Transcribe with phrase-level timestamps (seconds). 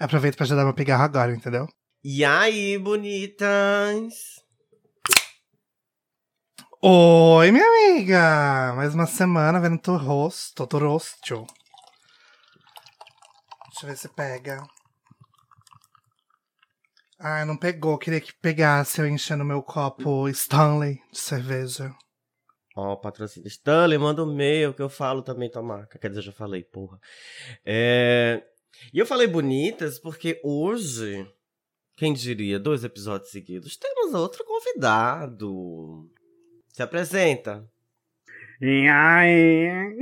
[0.00, 1.68] Aproveita pra ajudar meu pigarro agora, entendeu?
[2.02, 4.42] E aí, bonitas?
[6.82, 8.74] Oi, minha amiga!
[8.74, 11.46] Mais uma semana vendo teu rosto, teu rosto.
[13.68, 14.66] Deixa eu ver se pega.
[17.18, 17.98] Ah, não pegou.
[17.98, 21.94] Queria que pegasse eu enchendo meu copo Stanley de cerveja.
[22.76, 23.48] Ó, oh, patrocínio.
[23.48, 25.98] Stanley, manda um e-mail que eu falo também tua marca.
[25.98, 27.00] Quer dizer, eu já falei, porra.
[27.64, 28.42] É...
[28.92, 31.26] E eu falei bonitas porque hoje,
[31.96, 36.06] quem diria, dois episódios seguidos, temos outro convidado.
[36.68, 37.66] Se apresenta.
[38.60, 38.86] E?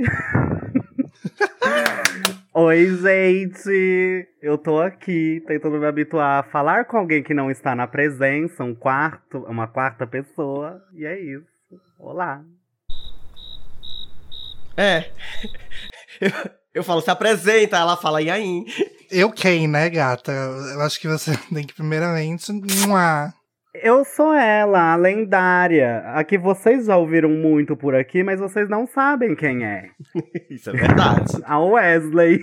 [2.53, 4.27] Oi, gente!
[4.41, 8.65] Eu tô aqui tentando me habituar a falar com alguém que não está na presença,
[8.65, 11.47] um quarto, uma quarta pessoa, e é isso.
[11.97, 12.43] Olá!
[14.77, 15.05] É.
[16.21, 16.31] Eu,
[16.73, 18.63] eu falo, se apresenta, ela fala, e aí?
[19.11, 20.31] Eu quem, né, gata?
[20.31, 22.51] Eu acho que você tem que primeiramente.
[22.51, 23.33] Mua.
[23.73, 26.03] Eu sou ela, a lendária.
[26.13, 29.89] A que vocês já ouviram muito por aqui, mas vocês não sabem quem é.
[30.49, 31.33] Isso é verdade.
[31.43, 32.39] a Wesley.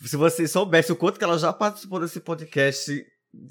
[0.00, 2.92] Se vocês soubessem o quanto que ela já participou desse podcast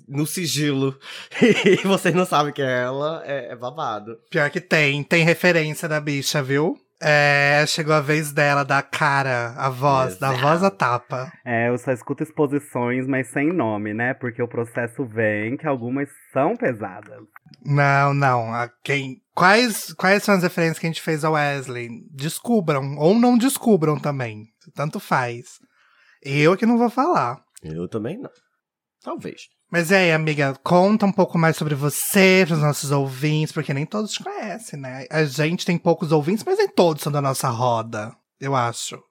[0.07, 0.97] no sigilo
[1.41, 4.17] e vocês não sabem quem é ela, é, é babado.
[4.29, 6.77] Pior que tem, tem referência da bicha, viu?
[7.03, 10.19] É, chegou a vez dela dar cara, a voz, Exato.
[10.19, 11.31] da voz a tapa.
[11.43, 14.13] É, eu só escuto exposições, mas sem nome, né?
[14.13, 17.23] Porque o processo vem que algumas são pesadas.
[17.65, 18.53] Não, não.
[18.53, 21.89] A quem, quais, quais são as referências que a gente fez ao Wesley?
[22.11, 24.45] Descubram, ou não descubram também.
[24.75, 25.59] Tanto faz.
[26.21, 27.41] Eu que não vou falar.
[27.63, 28.29] Eu também não.
[29.03, 29.49] Talvez.
[29.71, 33.73] Mas e aí, amiga, conta um pouco mais sobre você para os nossos ouvintes, porque
[33.73, 35.05] nem todos te conhecem, né?
[35.09, 39.01] A gente tem poucos ouvintes, mas nem todos são da nossa roda, eu acho.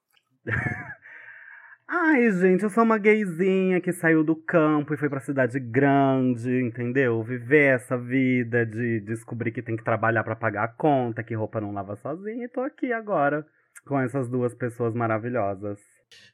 [1.88, 6.60] Ai, gente, eu sou uma gayzinha que saiu do campo e foi pra cidade grande,
[6.60, 7.22] entendeu?
[7.22, 11.58] Viver essa vida de descobrir que tem que trabalhar para pagar a conta, que roupa
[11.58, 13.46] não lava sozinha, e tô aqui agora
[13.86, 15.80] com essas duas pessoas maravilhosas.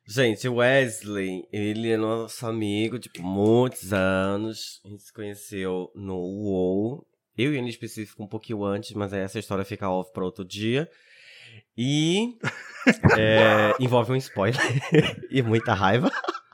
[0.09, 4.81] Gente, o Wesley, ele é nosso amigo de tipo, muitos anos.
[4.85, 7.07] A gente se conheceu no UOL.
[7.37, 10.45] Eu e ele em específico um pouquinho antes, mas essa história fica off para outro
[10.45, 10.89] dia.
[11.77, 12.39] E
[13.19, 14.61] é, envolve um spoiler
[15.29, 16.11] e muita raiva.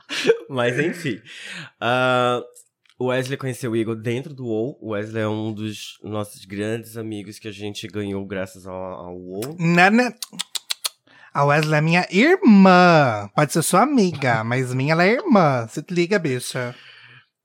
[0.49, 1.21] mas enfim.
[1.81, 2.43] Uh,
[2.97, 4.77] o Wesley conheceu o Igor dentro do WoW.
[4.81, 9.15] O Wesley é um dos nossos grandes amigos que a gente ganhou graças ao, ao
[9.15, 9.55] WoW.
[9.59, 10.13] Não, não.
[11.33, 13.27] A Wesley é minha irmã.
[13.35, 15.65] Pode ser sua amiga, mas minha ela é irmã.
[15.67, 16.75] Se liga, bicha.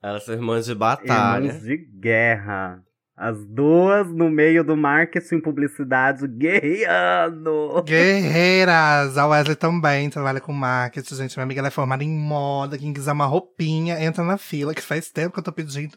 [0.02, 1.46] Elas são irmãs de batalha.
[1.46, 2.82] Irmãs de guerra.
[3.16, 7.82] As duas no meio do marketing publicidade guerreando.
[7.84, 9.18] Guerreiras!
[9.18, 11.36] A Wesley também trabalha com marketing, gente.
[11.36, 12.78] Minha amiga ela é formada em moda.
[12.78, 15.96] Quem quiser uma roupinha, entra na fila, que faz tempo que eu tô pedindo.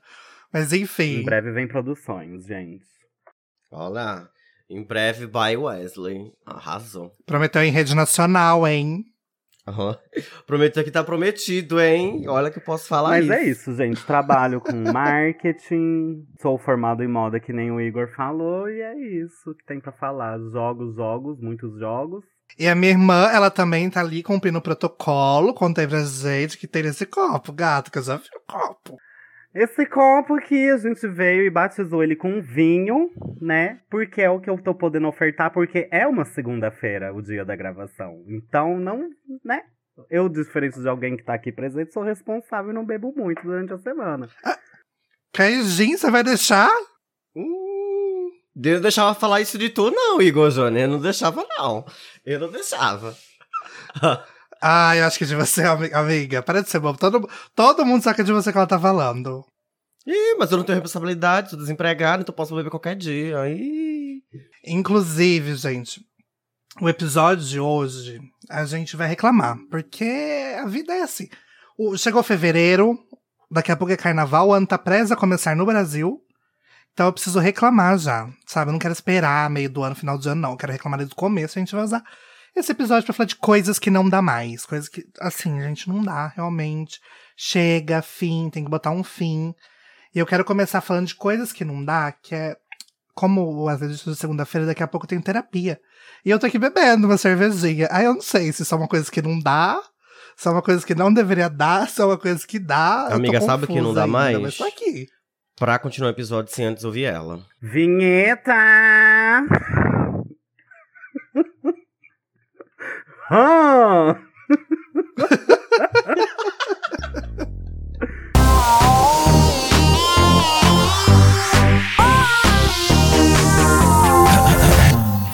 [0.52, 1.20] Mas enfim.
[1.20, 2.86] Em breve vem produções, gente.
[3.70, 4.28] Olha.
[4.72, 6.32] Em breve, by Wesley.
[6.46, 7.12] Arrasou.
[7.26, 9.04] Prometeu em rede nacional, hein?
[9.68, 9.94] Uhum.
[10.48, 12.24] Prometeu que tá prometido, hein?
[12.28, 13.34] Olha que eu posso falar Mas isso.
[13.34, 14.06] é isso, gente.
[14.06, 16.26] Trabalho com marketing.
[16.42, 18.70] Sou formado em moda, que nem o Igor falou.
[18.70, 20.40] E é isso que tem para falar.
[20.52, 22.24] Jogos, jogos, muitos jogos.
[22.58, 25.54] E a minha irmã, ela também tá ali cumprindo o protocolo.
[25.54, 28.98] Contei pra gente que tem esse copo, gato, que eu já vi o copo.
[29.54, 33.82] Esse copo aqui, a gente veio e batizou ele com vinho, né?
[33.90, 37.56] Porque é o que eu tô podendo ofertar, porque é uma segunda-feira, o dia da
[37.56, 38.24] gravação.
[38.28, 39.10] Então, não,
[39.44, 39.64] né?
[40.10, 43.74] Eu, diferente de alguém que tá aqui presente, sou responsável e não bebo muito durante
[43.74, 44.30] a semana.
[44.44, 44.58] Ah,
[45.34, 46.72] Caijinho, você vai deixar?
[47.36, 50.84] Hum, eu não deixava falar isso de tu, não, Igor Jônia.
[50.84, 51.86] Eu não deixava, não.
[52.26, 53.14] Eu não deixava.
[54.62, 56.44] Ah, eu acho que de você, amiga.
[56.44, 57.00] Para de ser bobo.
[57.00, 59.44] Todo, todo mundo saca de você que ela tá falando.
[60.06, 63.50] Ih, mas eu não tenho responsabilidade, sou desempregado, então posso beber qualquer dia.
[63.50, 64.22] Ih.
[64.66, 66.02] Inclusive, gente,
[66.80, 68.20] o episódio de hoje
[68.50, 71.28] a gente vai reclamar, porque a vida é assim.
[71.78, 72.98] O, chegou fevereiro,
[73.50, 76.20] daqui a pouco é carnaval, o ano tá prestes a começar no Brasil.
[76.94, 78.70] Então eu preciso reclamar já, sabe?
[78.70, 80.52] Eu não quero esperar meio do ano, final do ano, não.
[80.52, 82.04] Eu quero reclamar desde o começo, a gente vai usar
[82.56, 84.66] esse episódio pra falar de coisas que não dá mais.
[84.66, 87.00] Coisas que, assim, gente, não dá, realmente.
[87.36, 89.54] Chega, fim, tem que botar um fim.
[90.14, 92.56] E eu quero começar falando de coisas que não dá, que é.
[93.14, 95.80] Como às vezes de segunda-feira, daqui a pouco tem terapia.
[96.26, 97.88] E eu tô aqui bebendo uma cervejinha.
[97.92, 99.82] Aí eu não sei se isso é uma coisa que não dá,
[100.36, 103.08] se é uma coisa que não deveria dar, se é uma coisa que dá.
[103.08, 104.40] Amiga, sabe o que não dá ainda, mais?
[104.40, 105.08] Mas tô aqui.
[105.58, 107.46] Pra continuar o episódio sem antes ouvir ela.
[107.62, 108.54] Vinheta!
[113.34, 114.20] Hã?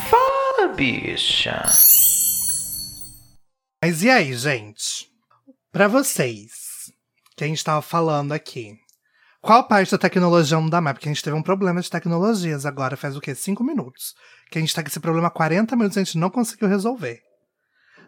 [0.07, 1.63] Fala, bicha.
[3.83, 5.09] Mas e aí, gente?
[5.71, 6.51] Pra vocês,
[7.35, 8.77] que a gente tava falando aqui,
[9.41, 10.93] qual parte da tecnologia não dá mais?
[10.93, 13.33] Porque a gente teve um problema de tecnologias agora, faz o quê?
[13.33, 14.13] Cinco minutos.
[14.51, 16.67] Que a gente tá com esse problema há 40 minutos e a gente não conseguiu
[16.67, 17.26] resolver.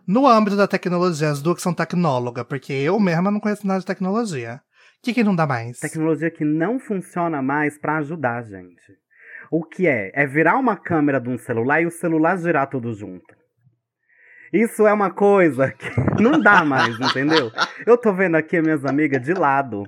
[0.10, 3.86] No âmbito da tecnologia, as duas são tecnóloga, porque eu mesma não conheço nada de
[3.86, 4.60] tecnologia.
[4.98, 5.80] O que, que não dá mais?
[5.80, 8.82] Tecnologia que não funciona mais pra ajudar a gente.
[9.52, 10.10] O que é?
[10.16, 13.36] É virar uma câmera de um celular e o celular girar tudo junto.
[14.52, 15.88] Isso é uma coisa que
[16.20, 17.52] não dá mais, entendeu?
[17.86, 19.84] Eu tô vendo aqui minhas amigas de lado.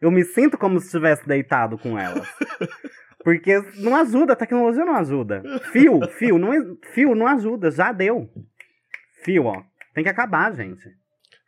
[0.00, 2.26] Eu me sinto como se estivesse deitado com elas.
[3.22, 5.42] Porque não ajuda, a tecnologia não ajuda.
[5.70, 6.50] Fio, fio, não,
[6.94, 8.30] fio não ajuda, já deu.
[9.24, 9.62] Fio, ó.
[9.94, 10.94] Tem que acabar, gente.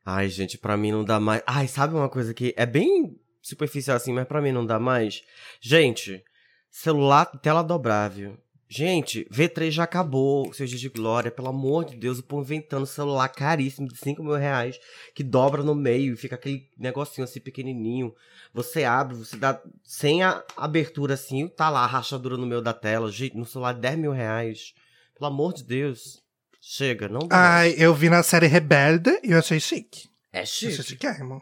[0.04, 1.42] Ai, gente, pra mim não dá mais.
[1.46, 5.22] Ai, sabe uma coisa que é bem superficial assim, mas pra mim não dá mais?
[5.60, 6.24] Gente,
[6.70, 8.38] celular tela dobrável.
[8.68, 12.84] Gente, V3 já acabou, seus dias de glória, pelo amor de Deus, o povo inventando
[12.84, 14.76] celular caríssimo de 5 mil reais,
[15.14, 18.12] que dobra no meio e fica aquele negocinho assim pequenininho.
[18.52, 22.72] Você abre, você dá sem a abertura assim, tá lá a rachadura no meio da
[22.72, 23.10] tela.
[23.10, 24.74] Gente, no celular 10 mil reais.
[25.16, 26.25] Pelo amor de Deus.
[26.68, 27.36] Chega, não dá.
[27.58, 30.08] Ai, eu vi na série Rebelde e eu achei chique.
[30.32, 30.82] É Achei chique.
[30.88, 31.40] chiquérrimo.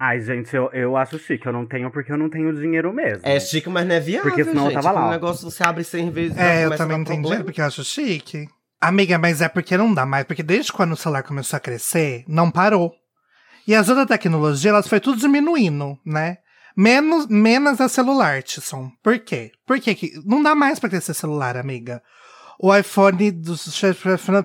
[0.00, 1.46] Ai, gente, eu, eu acho chique.
[1.46, 3.20] Eu não tenho porque eu não tenho dinheiro mesmo.
[3.22, 4.82] É chique, mas não é viável, Porque senão eu gente.
[4.82, 5.10] tava lá, Um ó.
[5.10, 7.44] negócio você abre 100 vezes É, eu também dar entendi, problema.
[7.44, 8.48] porque eu acho chique.
[8.80, 12.24] Amiga, mas é porque não dá mais, porque desde quando o celular começou a crescer,
[12.26, 12.92] não parou.
[13.68, 16.38] E as outras tecnologias, elas foi tudo diminuindo, né?
[16.76, 18.90] Menos, menos a celular, Tisson.
[19.02, 19.52] Por quê?
[19.66, 22.02] Porque que não dá mais pra crescer celular, amiga.
[22.60, 23.54] O iPhone do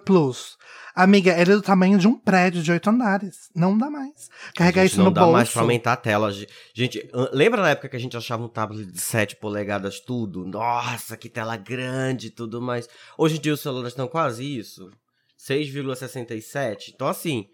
[0.06, 0.58] Plus,
[0.96, 3.50] amiga, ele é do tamanho de um prédio de oito andares.
[3.56, 4.30] Não dá mais.
[4.56, 5.34] Carregar Gente, isso não no dá bolso.
[5.34, 6.32] mais pra aumentar a tela.
[6.32, 10.46] Ge- Gente, lembra na época que a gente achava um tablet de 7 polegadas tudo?
[10.46, 12.88] Nossa, que tela grande e tudo mais.
[13.18, 14.90] Hoje em dia os celulares estão quase isso.
[15.38, 16.92] 6,67.
[16.94, 17.48] Então assim,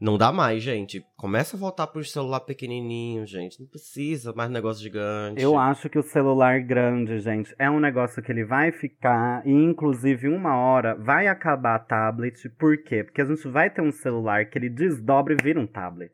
[0.00, 1.04] não dá mais, gente.
[1.16, 3.58] Começa a voltar pro celular pequenininho, gente.
[3.60, 5.42] Não precisa mais negócio gigante.
[5.42, 9.50] Eu acho que o celular grande, gente, é um negócio que ele vai ficar, e
[9.50, 12.48] inclusive uma hora vai acabar a tablet.
[12.50, 13.02] Por quê?
[13.02, 16.12] Porque a gente vai ter um celular que ele desdobra e vira um tablet.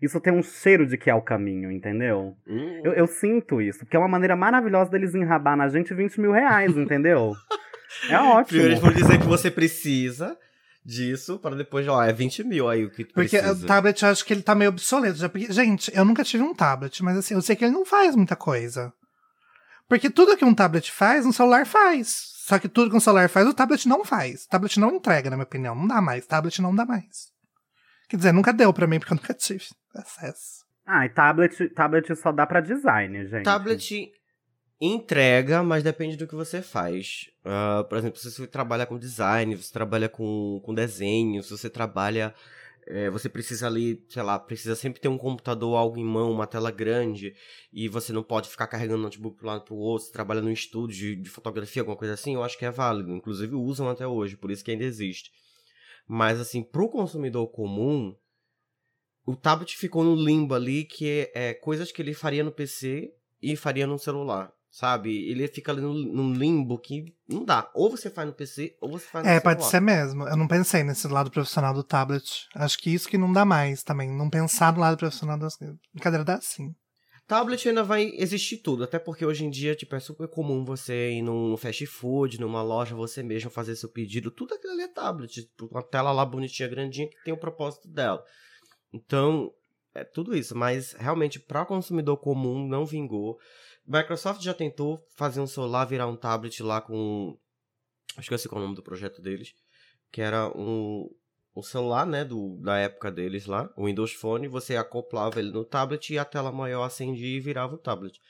[0.00, 2.36] Isso tem um cheiro de que é o caminho, entendeu?
[2.46, 2.80] Hum.
[2.84, 6.32] Eu, eu sinto isso, porque é uma maneira maravilhosa deles enrabar na gente 20 mil
[6.32, 7.32] reais, entendeu?
[8.08, 8.46] É ótimo.
[8.46, 10.38] Primeiro eles vão dizer que você precisa
[10.84, 13.64] disso, para depois, ó, é 20 mil aí o que tu Porque precisa.
[13.64, 15.18] o tablet eu acho que ele tá meio obsoleto.
[15.18, 17.84] Já, porque, gente, eu nunca tive um tablet, mas assim, eu sei que ele não
[17.84, 18.92] faz muita coisa.
[19.88, 22.30] Porque tudo que um tablet faz, um celular faz.
[22.46, 24.44] Só que tudo que um celular faz, o tablet não faz.
[24.44, 25.74] O tablet não entrega, na minha opinião.
[25.74, 26.26] Não dá mais.
[26.26, 27.28] Tablet não dá mais.
[28.08, 30.64] Quer dizer, nunca deu pra mim, porque eu nunca tive acesso.
[30.86, 33.44] Ah, e tablet, tablet só dá pra design, gente.
[33.44, 34.10] Tablet
[34.80, 37.30] entrega, mas depende do que você faz.
[37.44, 41.68] Ah, por exemplo, se você trabalha com design, você trabalha com, com desenho, se você
[41.68, 42.34] trabalha.
[42.86, 46.46] é, você precisa ali, sei lá, precisa sempre ter um computador, algo em mão, uma
[46.46, 47.34] tela grande,
[47.72, 50.50] e você não pode ficar carregando o notebook pro lado pro outro, você trabalha num
[50.50, 53.12] estúdio de, de fotografia, alguma coisa assim, eu acho que é válido.
[53.14, 55.30] Inclusive usam até hoje, por isso que ainda existe.
[56.06, 58.16] Mas assim, pro consumidor comum,
[59.26, 63.14] o tablet ficou no limbo ali, que é, é coisas que ele faria no PC
[63.40, 65.28] e faria no celular, sabe?
[65.28, 67.70] Ele fica ali num, num limbo que não dá.
[67.74, 69.56] Ou você faz no PC, ou você faz no É, celular.
[69.56, 70.28] pode ser mesmo.
[70.28, 72.46] Eu não pensei nesse lado profissional do tablet.
[72.54, 74.10] Acho que isso que não dá mais também.
[74.10, 75.58] Não pensar no lado profissional das
[75.92, 76.74] Brincadeira dá sim.
[77.26, 81.12] Tablet ainda vai existir tudo, até porque hoje em dia, tipo, é super comum você
[81.12, 84.88] ir num fast food, numa loja, você mesmo fazer seu pedido, tudo aquilo ali é
[84.88, 88.20] tablet, tipo, uma tela lá bonitinha, grandinha, que tem o propósito dela.
[88.92, 89.52] Então,
[89.94, 93.38] é tudo isso, mas realmente para consumidor comum não vingou.
[93.90, 97.36] Microsoft já tentou fazer um celular virar um tablet lá com
[98.16, 99.52] acho que eu sei qual é o nome do projeto deles,
[100.10, 101.08] que era um
[101.52, 105.64] o celular, né, do, da época deles lá, o Windows Phone, você acoplava ele no
[105.64, 108.20] tablet e a tela maior acendia e virava o tablet.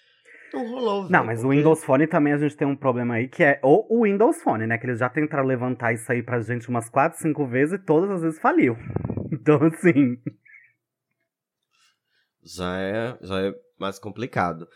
[0.55, 3.29] Não rolou, Não, mas o porque- Windows Phone também a gente tem um problema aí,
[3.29, 4.79] que é o, o Windows Phone, né?
[4.79, 8.11] Que eles já tentaram levantar isso aí pra gente umas 4, 5 vezes e todas
[8.11, 8.75] as vezes faliu.
[9.33, 10.19] Então, assim.
[12.43, 14.67] já é, já é mais complicado.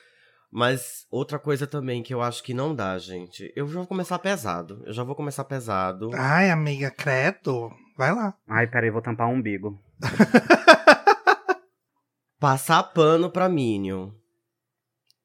[0.56, 3.52] Mas outra coisa também que eu acho que não dá, gente.
[3.56, 4.80] Eu já vou começar pesado.
[4.86, 6.10] Eu já vou começar pesado.
[6.14, 7.72] Ai, amiga, credo.
[7.98, 8.32] Vai lá.
[8.46, 9.82] Ai, peraí, vou tampar o umbigo.
[12.38, 14.12] Passar pano pra Minion.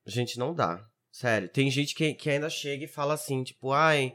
[0.03, 0.83] Gente, não dá.
[1.11, 1.47] Sério.
[1.49, 4.13] Tem gente que, que ainda chega e fala assim, tipo, ai.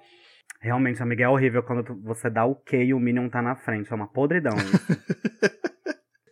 [0.60, 3.54] Realmente, amiga, é horrível quando tu- você dá o Q e o Minion tá na
[3.54, 3.92] frente.
[3.92, 5.52] É uma podridão isso.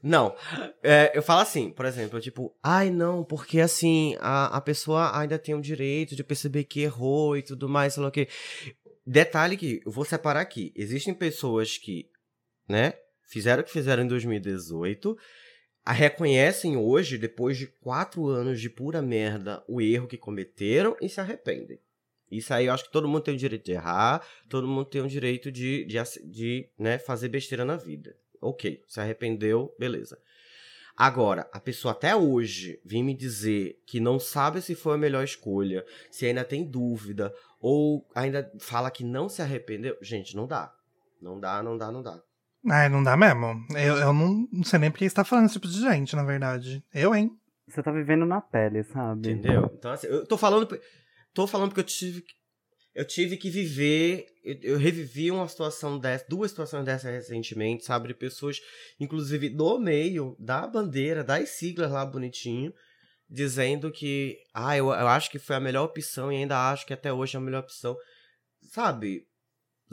[0.02, 0.35] Não,
[0.82, 5.38] é, eu falo assim, por exemplo, tipo, ai não, porque assim, a, a pessoa ainda
[5.38, 8.26] tem o direito de perceber que errou e tudo mais, sei lá o que.
[9.06, 12.11] Detalhe que, eu vou separar aqui, existem pessoas que,
[12.68, 15.16] né, fizeram o que fizeram em 2018,
[15.85, 21.09] a reconhecem hoje, depois de quatro anos de pura merda, o erro que cometeram e
[21.09, 21.78] se arrependem.
[22.30, 25.02] Isso aí eu acho que todo mundo tem o direito de errar, todo mundo tem
[25.02, 28.16] o direito de, de, de né, fazer besteira na vida.
[28.42, 30.18] Ok, se arrependeu, beleza.
[30.96, 35.25] Agora, a pessoa até hoje vem me dizer que não sabe se foi a melhor
[35.25, 39.96] escolha, se ainda tem dúvida, ou ainda fala que não se arrependeu.
[40.02, 40.75] Gente, não dá.
[41.20, 42.20] Não dá, não dá, não dá.
[42.68, 43.64] Ai, não dá mesmo.
[43.70, 46.25] Eu, eu não, não sei nem porque você tá falando esse tipo de gente, na
[46.25, 46.84] verdade.
[46.92, 47.37] Eu, hein?
[47.66, 49.30] Você tá vivendo na pele, sabe?
[49.30, 49.70] Entendeu?
[49.75, 50.78] Então, assim, eu tô falando.
[51.32, 52.25] Tô falando porque eu tive.
[52.94, 54.26] Eu tive que viver.
[54.44, 58.08] Eu, eu revivi uma situação dessa, duas situações dessa recentemente, sabe?
[58.08, 58.61] De pessoas,
[59.00, 62.72] inclusive, do meio da bandeira, das siglas lá bonitinho,
[63.28, 64.38] dizendo que.
[64.52, 67.37] Ah, eu, eu acho que foi a melhor opção e ainda acho que até hoje
[67.37, 67.96] é a melhor opção.
[68.70, 69.26] Sabe?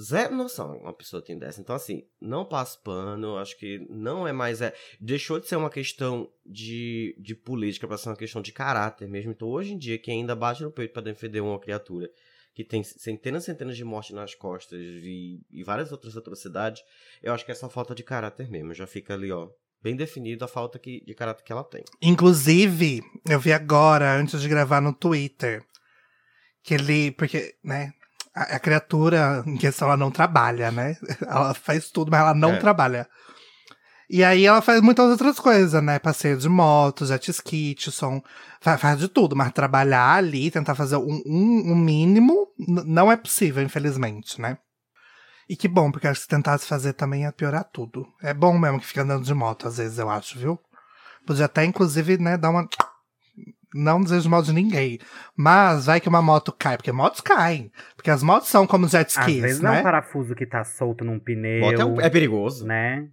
[0.02, 1.60] Zero noção uma pessoa tem dessa.
[1.60, 3.38] Então, assim, não passa pano.
[3.38, 4.62] Acho que não é mais.
[4.62, 9.08] É, deixou de ser uma questão de, de política para ser uma questão de caráter
[9.08, 9.32] mesmo.
[9.32, 12.10] Então, hoje em dia, quem ainda bate no peito para defender uma criatura
[12.60, 16.82] que tem centenas e centenas de mortes nas costas e, e várias outras atrocidades,
[17.24, 18.74] eu acho que é só falta de caráter mesmo.
[18.74, 19.48] Já fica ali, ó,
[19.82, 21.86] bem definido a falta que, de caráter que ela tem.
[22.02, 25.64] Inclusive, eu vi agora, antes de gravar no Twitter,
[26.62, 27.12] que ele.
[27.12, 27.94] Porque, né?
[28.36, 30.98] A, a criatura em questão, ela não trabalha, né?
[31.26, 32.58] Ela faz tudo, mas ela não É.
[32.60, 33.08] trabalha.
[34.10, 36.00] E aí ela faz muitas outras coisas, né?
[36.00, 38.22] Passeio de moto, jet ski, som,
[38.60, 43.16] faz, faz de tudo, mas trabalhar ali, tentar fazer um, um, um mínimo, não é
[43.16, 44.58] possível, infelizmente, né?
[45.48, 48.08] E que bom, porque acho que se tentasse fazer também ia piorar tudo.
[48.22, 50.60] É bom mesmo que fica andando de moto, às vezes, eu acho, viu?
[51.28, 52.68] Podia até, inclusive, né, dar uma.
[53.74, 54.98] Não desejo mal de ninguém.
[55.38, 57.72] Mas vai que uma moto cai, porque motos caem.
[57.96, 59.80] Porque as motos são como jet Às skis, vezes é né?
[59.80, 62.66] um parafuso que tá solto num pneu, Bota é, um- é perigoso.
[62.66, 63.08] né?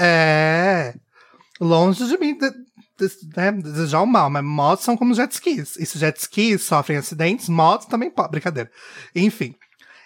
[0.00, 0.94] É.
[1.60, 5.76] Longe de mim de, de- né, desejar o mal, mas motos são como jet skis.
[5.76, 8.30] E se jet skis sofrem acidentes, motos também podem.
[8.32, 8.70] Brincadeira.
[9.14, 9.54] Enfim.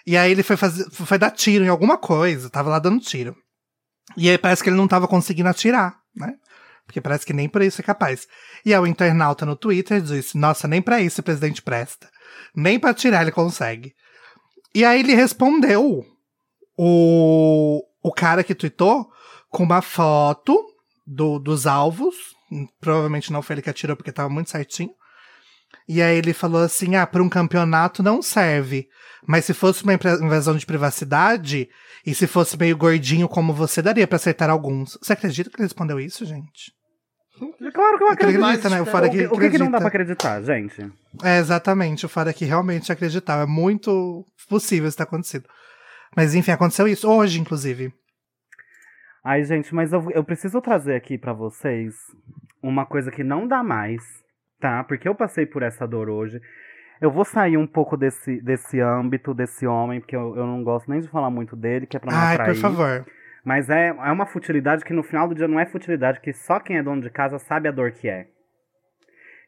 [0.05, 0.85] E aí ele foi fazer.
[0.91, 3.35] Foi dar tiro em alguma coisa, tava lá dando tiro.
[4.17, 6.33] E aí parece que ele não tava conseguindo atirar, né?
[6.85, 8.27] Porque parece que nem por isso é capaz.
[8.63, 12.07] E aí o internauta no Twitter disse: Nossa, nem pra isso o presidente presta.
[12.55, 13.93] Nem pra atirar ele consegue.
[14.75, 16.05] E aí ele respondeu
[16.77, 19.09] o, o cara que tweetou
[19.55, 20.61] com uma foto
[21.07, 22.15] do, dos alvos.
[22.79, 24.91] Provavelmente não foi ele que atirou porque tava muito certinho.
[25.87, 28.87] E aí ele falou assim: ah, para um campeonato não serve.
[29.27, 31.67] Mas se fosse uma invasão de privacidade,
[32.05, 34.97] e se fosse meio gordinho como você, daria pra acertar alguns.
[35.01, 36.73] Você acredita que ele respondeu isso, gente?
[37.73, 38.69] Claro que eu Acredita, acredito.
[38.69, 38.81] né?
[38.81, 39.79] O fora que o que que não dá acredita.
[39.79, 40.93] pra acreditar, gente?
[41.23, 42.05] É, exatamente.
[42.05, 43.43] O fora que realmente acreditava.
[43.43, 45.47] É muito possível isso ter acontecido.
[46.15, 47.09] Mas enfim, aconteceu isso.
[47.09, 47.91] Hoje, inclusive.
[49.25, 51.95] Ai, gente, mas eu, eu preciso trazer aqui pra vocês
[52.61, 54.03] uma coisa que não dá mais,
[54.59, 54.83] tá?
[54.83, 56.39] Porque eu passei por essa dor hoje.
[57.01, 60.91] Eu vou sair um pouco desse, desse âmbito, desse homem, porque eu, eu não gosto
[60.91, 62.53] nem de falar muito dele, que é pra não Ai, atrair.
[62.53, 63.05] por favor.
[63.43, 66.59] Mas é, é uma futilidade que no final do dia não é futilidade, que só
[66.59, 68.27] quem é dono de casa sabe a dor que é.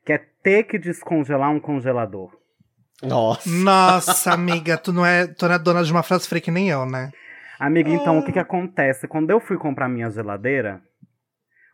[0.04, 2.32] Que é ter que descongelar um congelador.
[3.04, 3.48] Nossa.
[3.48, 6.84] Nossa, amiga, tu não é, tu não é dona de uma frase que nem eu,
[6.84, 7.12] né?
[7.60, 9.08] Amiga, então o que que acontece?
[9.08, 10.82] Quando eu fui comprar minha geladeira,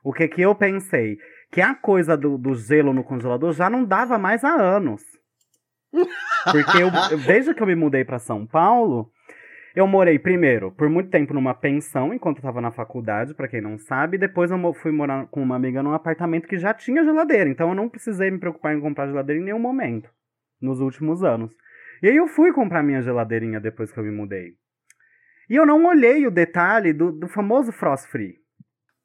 [0.04, 1.18] o que que eu pensei?
[1.52, 5.02] Que a coisa do, do gelo no congelador já não dava mais há anos.
[6.52, 6.90] Porque eu,
[7.26, 9.12] desde que eu me mudei pra São Paulo,
[9.76, 13.62] eu morei primeiro por muito tempo numa pensão enquanto eu tava na faculdade, pra quem
[13.62, 17.50] não sabe, depois eu fui morar com uma amiga num apartamento que já tinha geladeira,
[17.50, 20.10] então eu não precisei me preocupar em comprar geladeira em nenhum momento
[20.62, 21.52] nos últimos anos.
[22.02, 24.54] E aí eu fui comprar minha geladeirinha depois que eu me mudei.
[25.54, 28.40] E eu não olhei o detalhe do, do famoso frost free.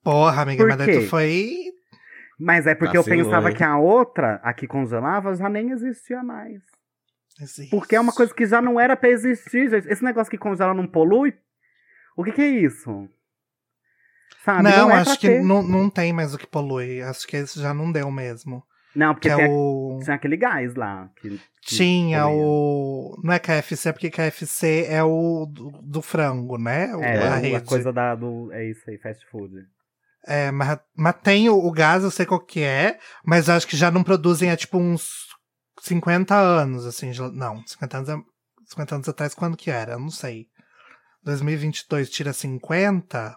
[0.02, 1.56] Porra, amiga, Por mas daí tu foi.
[2.40, 3.54] Mas é porque eu Vacilou, pensava hein?
[3.54, 6.62] que a outra, a que congelava, já nem existia mais.
[7.38, 7.68] Existe.
[7.68, 9.88] Porque é uma coisa que já não era pra existir, gente.
[9.88, 11.34] Esse negócio que congela não polui.
[12.16, 13.06] O que, que é isso?
[14.42, 14.62] Sabe?
[14.62, 17.02] Não, é acho que não, não tem mais o que polui.
[17.02, 18.64] Acho que esse já não deu mesmo.
[18.98, 20.00] Não, porque Que é tem a- o.
[20.02, 21.08] tinha aquele gás lá.
[21.20, 21.40] Que, que
[21.76, 22.42] Tinha poluía.
[22.42, 23.20] o.
[23.22, 26.94] Não é KFC, porque KFC é o do, do frango, né?
[26.96, 28.50] O- É, a a, coisa da, do.
[28.52, 29.54] É isso aí, fast food.
[30.26, 33.76] É, mas, mas tem o, o gás, eu sei qual que é, mas acho que
[33.76, 35.08] já não produzem há tipo uns
[35.80, 37.12] 50 anos, assim.
[37.12, 38.16] já- Não, 50 anos é.
[38.66, 39.92] 50 anos atrás, quando que era?
[39.92, 40.46] Eu não sei.
[41.24, 43.36] 2022 tira 50?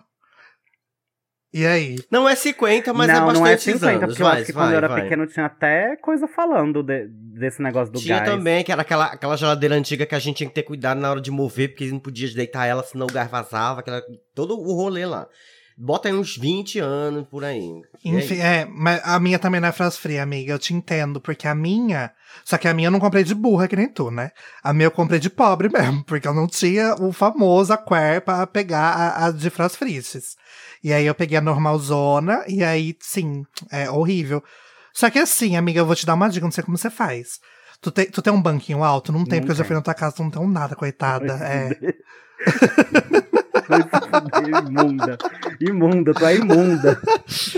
[1.53, 1.98] E aí?
[2.10, 4.05] Não é 50, mas não, é não bastante é 50, anos.
[4.05, 5.01] porque eu vai, acho que vai, quando eu era vai.
[5.03, 8.29] pequeno tinha até coisa falando de- desse negócio do Tinha gás.
[8.29, 11.12] também, que era aquela, aquela geladeira antiga que a gente tinha que ter cuidado na
[11.12, 14.01] hora de mover, porque não podia deitar ela, senão o gás vazava, aquela,
[14.34, 15.27] todo o rolê lá.
[15.77, 17.60] Bota aí uns 20 anos por aí.
[18.05, 18.41] Enfim, aí?
[18.62, 20.53] é, mas a minha também não é frase fria, amiga.
[20.53, 22.12] Eu te entendo, porque a minha.
[22.46, 24.29] Só que a minha eu não comprei de burra, que nem tu, né?
[24.63, 28.46] A minha eu comprei de pobre mesmo, porque eu não tinha o famoso aquer pra
[28.46, 30.36] pegar a, a de frase frias.
[30.83, 34.43] E aí eu peguei a normalzona, e aí, sim, é horrível.
[34.93, 37.39] Só que assim, amiga, eu vou te dar uma dica, não sei como você faz.
[37.81, 39.11] Tu tem, tu tem um banquinho alto?
[39.11, 39.67] Não tem, Não porque eu já tem.
[39.69, 41.33] fui na tua casa, tu não tem um nada, coitada.
[41.41, 41.69] É.
[44.67, 45.17] Imunda.
[45.59, 47.01] Imunda, tu é imunda.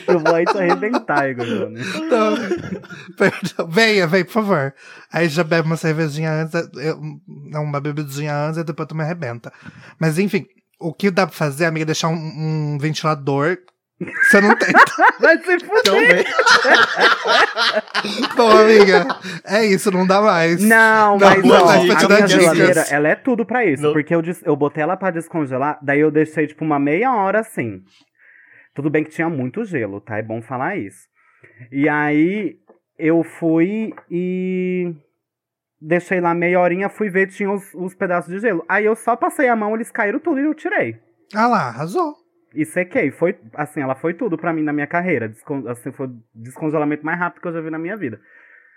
[0.08, 1.46] Eu vou aí te arrebentar, Igor.
[1.48, 2.36] Não,
[3.18, 3.68] perdão.
[3.70, 4.74] Venha, vem, por favor.
[5.12, 7.00] Aí já bebe uma cervejinha antes, eu,
[7.62, 9.52] uma bebidinha antes e depois tu me arrebenta.
[10.00, 10.46] Mas enfim,
[10.88, 12.14] o que dá pra fazer, amiga, é deixar um,
[12.74, 13.58] um ventilador.
[14.00, 14.70] Você não tem.
[15.20, 15.84] Vai se fuder.
[15.84, 16.26] Também.
[18.36, 19.08] Bom, amiga,
[19.46, 20.62] é isso, não dá mais.
[20.62, 23.84] Não, Não, mas ó, dica, a minha geladeira, ela é tudo pra isso.
[23.84, 23.94] Não.
[23.94, 27.82] Porque eu, eu botei ela pra descongelar, daí eu deixei, tipo, uma meia hora assim.
[28.74, 30.18] Tudo bem que tinha muito gelo, tá?
[30.18, 31.08] É bom falar isso.
[31.72, 32.56] E aí,
[32.98, 34.92] eu fui e...
[35.86, 38.64] Deixei lá meia horinha, fui ver, tinha os, os pedaços de gelo.
[38.70, 40.98] Aí eu só passei a mão, eles caíram tudo e eu tirei.
[41.36, 42.16] Ah lá, arrasou.
[42.56, 43.12] E sequei.
[43.12, 45.28] Foi, assim, ela foi tudo pra mim na minha carreira.
[45.28, 48.22] Descon assim, foi o descongelamento mais rápido que eu já vi na minha vida.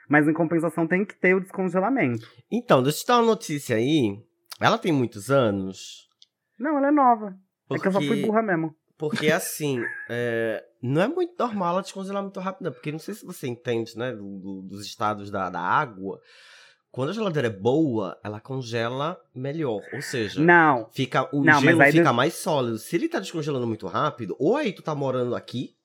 [0.08, 2.26] Mas em compensação tem que ter o descongelamento.
[2.50, 4.18] Então, deixa eu te dar uma notícia aí.
[4.60, 6.08] Ela tem muitos anos.
[6.58, 7.36] Não, ela é nova.
[7.70, 8.74] É que eu só fui Porque- burra mesmo.
[8.98, 12.72] Porque assim, é, não é muito normal ela descongelar muito rápido, não.
[12.72, 16.18] Porque não sei se você entende, né, do- do- dos estados da, da água.
[16.90, 19.82] Quando a geladeira é boa, ela congela melhor.
[19.92, 22.78] Ou seja, Não, fica, o Não, gelo fica des- mais sólido.
[22.78, 25.76] Se ele tá descongelando muito rápido, ou aí tu tá morando aqui,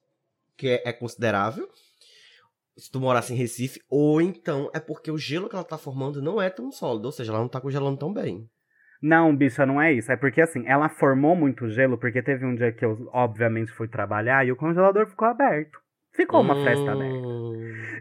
[0.55, 1.67] que é, é considerável,
[2.77, 6.21] se tu morasse em Recife, ou então é porque o gelo que ela tá formando
[6.21, 7.05] não é tão sólido.
[7.05, 8.49] Ou seja, ela não tá congelando tão bem.
[9.01, 10.11] não, bicha, não é isso.
[10.11, 13.87] É porque assim, ela formou muito gelo, porque teve um dia que eu, obviamente, fui
[13.89, 15.77] trabalhar e o congelador ficou aberto.
[16.13, 16.95] Ficou uma aberta.
[16.95, 17.51] Hum.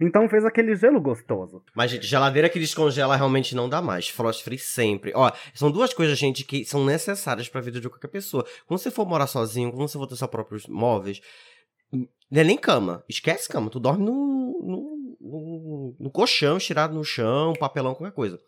[0.01, 1.63] Então fez aquele gelo gostoso.
[1.75, 4.09] Mas, gente, geladeira que descongela realmente não dá mais.
[4.09, 5.13] Frost free sempre.
[5.15, 8.45] Ó, são duas coisas, gente, que são necessárias pra vida de qualquer pessoa.
[8.67, 11.21] Quando você for morar sozinho, quando você for ter seus próprios móveis,
[11.93, 13.05] não é nem cama.
[13.09, 13.71] Esquece cama.
[13.71, 18.41] Tu dorme no, no, no, no colchão, estirado no chão, papelão, qualquer coisa.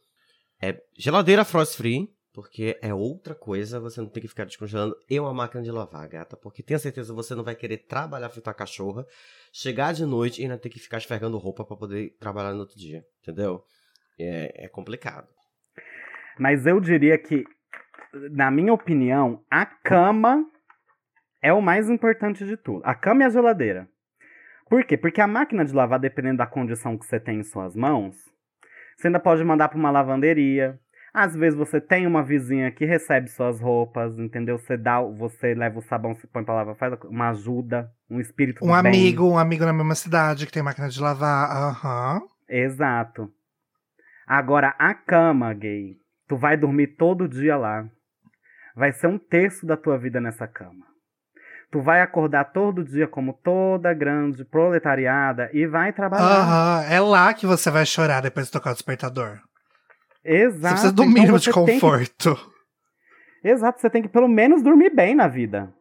[0.60, 2.08] É geladeira frost free.
[2.32, 4.96] Porque é outra coisa, você não tem que ficar descongelando.
[5.08, 6.36] E uma máquina de lavar, gata.
[6.36, 9.06] Porque tenha certeza você não vai querer trabalhar feito a cachorra,
[9.52, 12.78] chegar de noite e ainda ter que ficar esfregando roupa pra poder trabalhar no outro
[12.78, 13.04] dia.
[13.20, 13.62] Entendeu?
[14.18, 15.28] É, é complicado.
[16.38, 17.44] Mas eu diria que,
[18.30, 20.46] na minha opinião, a cama
[21.42, 22.80] é o mais importante de tudo.
[22.84, 23.88] A cama e a geladeira.
[24.70, 24.96] Por quê?
[24.96, 28.16] Porque a máquina de lavar, dependendo da condição que você tem em suas mãos,
[28.96, 30.80] você ainda pode mandar para uma lavanderia.
[31.14, 34.58] Às vezes você tem uma vizinha que recebe suas roupas, entendeu?
[34.58, 38.64] Você dá, você leva o sabão, se põe pra lavar, faz uma ajuda, um espírito
[38.64, 38.92] Um do bem.
[38.92, 41.50] amigo, um amigo na mesma cidade que tem máquina de lavar.
[41.50, 42.22] Aham.
[42.48, 43.30] Exato.
[44.26, 45.96] Agora, a cama, gay,
[46.26, 47.84] tu vai dormir todo dia lá.
[48.74, 50.86] Vai ser um terço da tua vida nessa cama.
[51.70, 56.24] Tu vai acordar todo dia como toda grande proletariada e vai trabalhar.
[56.24, 56.84] Aham.
[56.88, 59.40] É lá que você vai chorar depois de tocar o despertador.
[60.24, 60.60] Exato.
[60.60, 62.52] Você precisa do Então mínimo de você tem que- conforto.
[63.44, 65.72] Exato, você tem que pelo menos dormir bem na vida.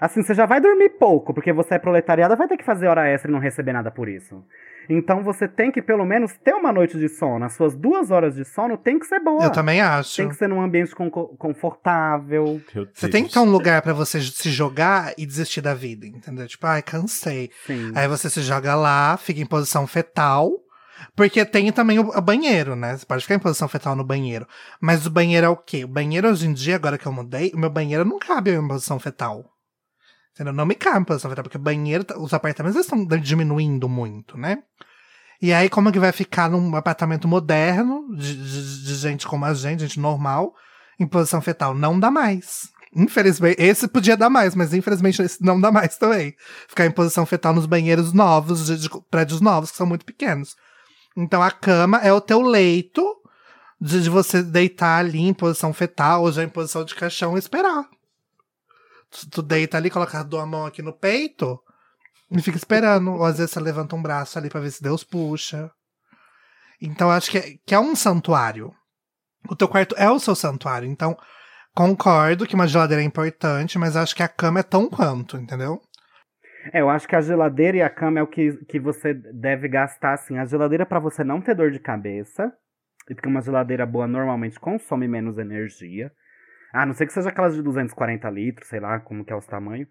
[0.00, 3.06] Assim, você já vai dormir pouco, porque você é proletariada, vai ter que fazer hora
[3.08, 4.42] extra e não receber nada por isso.
[4.90, 7.44] Então você tem que pelo menos ter uma noite de sono.
[7.44, 9.44] As suas duas horas de sono tem que ser boa.
[9.44, 10.16] Eu também acho.
[10.16, 12.60] Tem que ser num ambiente con- confortável.
[12.92, 16.48] Você tem que ter um lugar pra você se jogar e desistir da vida, entendeu?
[16.48, 17.50] Tipo, ai, cansei.
[17.64, 17.92] Sim.
[17.94, 20.50] Aí você se joga lá, fica em posição fetal.
[21.16, 22.96] Porque tem também o, banheiro, né?
[22.96, 24.46] Você pode ficar em posição fetal no banheiro.
[24.80, 25.84] Mas o banheiro é o quê?
[25.84, 28.68] O banheiro hoje em dia, agora que eu mudei, o meu banheiro não cabe em
[28.68, 29.44] posição fetal.
[30.34, 30.52] Entendeu?
[30.52, 34.58] Não me cabe em posição fetal, porque banheiro, tá- os apartamentos estão diminuindo muito, né?
[35.40, 39.44] E aí, como é que vai ficar num apartamento moderno, de, de- de gente como
[39.44, 40.54] a gente, gente normal,
[40.98, 41.74] em posição fetal?
[41.74, 42.70] Não dá mais.
[42.94, 46.34] Infelizmente, esse podia dar mais, mas infelizmente esse não dá mais também.
[46.68, 50.54] Ficar em posição fetal nos banheiros novos, de, de prédios novos, que são muito pequenos.
[51.16, 53.04] Então a cama é o teu leito
[53.80, 57.38] de, de você deitar ali em posição fetal ou já em posição de caixão e
[57.38, 57.88] esperar.
[59.10, 61.60] Tu, tu deita ali, coloca a tua mão aqui no peito
[62.30, 63.12] e fica esperando.
[63.12, 65.70] Ou às vezes você levanta um braço ali pra ver se Deus puxa.
[66.80, 68.74] Então acho que é, que é um santuário.
[69.48, 70.88] o teu quarto é o seu santuário.
[70.88, 71.16] Então,
[71.74, 75.80] concordo que uma geladeira é importante, mas acho que a cama é tão quanto, entendeu?
[76.72, 79.68] É, eu acho que a geladeira e a cama é o que, que você deve
[79.68, 80.38] gastar, assim.
[80.38, 82.52] A geladeira pra você não ter dor de cabeça.
[83.08, 86.12] E porque uma geladeira boa normalmente consome menos energia.
[86.72, 89.46] A não ser que seja aquelas de 240 litros, sei lá como que é os
[89.46, 89.88] tamanhos.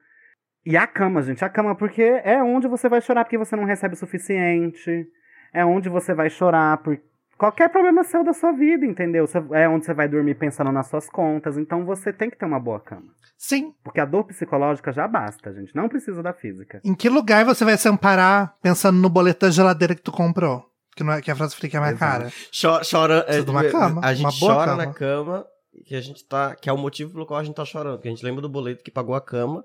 [0.66, 1.44] E a cama, gente.
[1.44, 5.08] A cama, porque é onde você vai chorar porque você não recebe o suficiente.
[5.54, 6.98] É onde você vai chorar por
[7.42, 9.26] qualquer problema seu da sua vida, entendeu?
[9.52, 11.58] É onde você vai dormir pensando nas suas contas.
[11.58, 13.08] Então você tem que ter uma boa cama.
[13.36, 13.74] Sim.
[13.84, 15.76] Porque a dor psicológica já basta, gente.
[15.76, 16.80] Não precisa da física.
[16.86, 20.64] Em que lugar você vai se amparar pensando no boleto da geladeira que tu comprou?
[20.96, 22.12] Que, não é, que a frase fica mais Exato.
[22.20, 22.32] cara.
[22.52, 24.86] Cho- Chora, Precisa de uma é, cama, A gente uma boa chora cama.
[24.86, 25.46] na cama,
[25.88, 26.56] que a gente tá.
[26.56, 28.00] Que é o motivo pelo qual a gente tá chorando.
[28.00, 29.64] Que a gente lembra do boleto que pagou a cama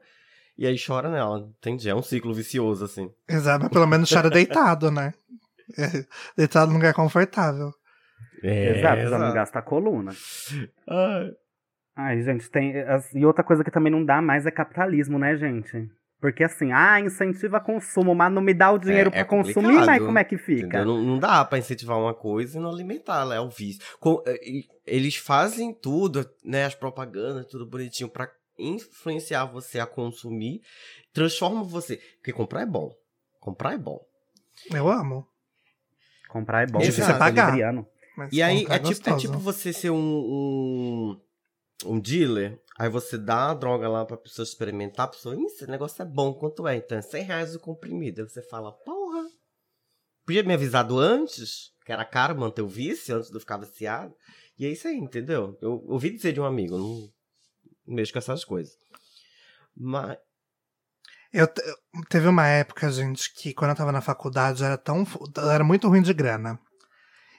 [0.56, 1.46] e aí chora nela.
[1.58, 1.90] Entendi.
[1.90, 3.10] É um ciclo vicioso, assim.
[3.28, 5.12] Exato, mas pelo menos chora deitado, né?
[5.78, 6.04] É,
[6.36, 7.72] deitado num lugar confortável.
[8.42, 10.12] É, exato, já não gasta a coluna.
[10.88, 11.32] Ai.
[11.98, 12.78] Ai, gente, tem.
[12.80, 15.88] as- E outra coisa que também não dá mais é capitalismo, né, gente?
[16.20, 19.72] Porque assim, ah, incentiva consumo, mas não me dá o dinheiro É- pra é consumir,
[19.86, 20.84] mas como é que fica?
[20.84, 23.82] Não, não dá pra incentivar uma coisa e não alimentá-la, é o vício.
[23.98, 30.60] Com- e- eles fazem tudo, né, as propagandas, tudo bonitinho pra influenciar você a consumir,
[31.12, 32.90] transforma você, porque comprar é bom.
[33.40, 34.00] Comprar é bom.
[34.72, 35.26] Eu amo.
[36.36, 37.58] Comprar é bom, Difícil você pagar.
[37.58, 37.86] é.
[38.16, 41.20] Mas E aí comprar é tipo, é tipo você ser um, um,
[41.86, 45.66] um dealer, aí você dá a droga lá pra pessoa experimentar, a pessoa, "Ih, esse
[45.66, 46.76] negócio é bom, quanto é?
[46.76, 48.20] Então é 100 reais o comprimido.
[48.22, 49.24] Aí você fala, porra,
[50.26, 54.14] podia me avisado antes, que era caro manter o vício, antes de eu ficar viciado.
[54.58, 55.56] E é isso aí, entendeu?
[55.62, 57.10] Eu ouvi dizer de um amigo, não
[57.86, 58.76] mexo com essas coisas.
[59.74, 60.18] Mas,
[61.32, 61.62] Eu, te-
[62.08, 65.06] teve uma época, gente, que quando eu tava na faculdade era tão.
[65.52, 66.58] era muito ruim de grana.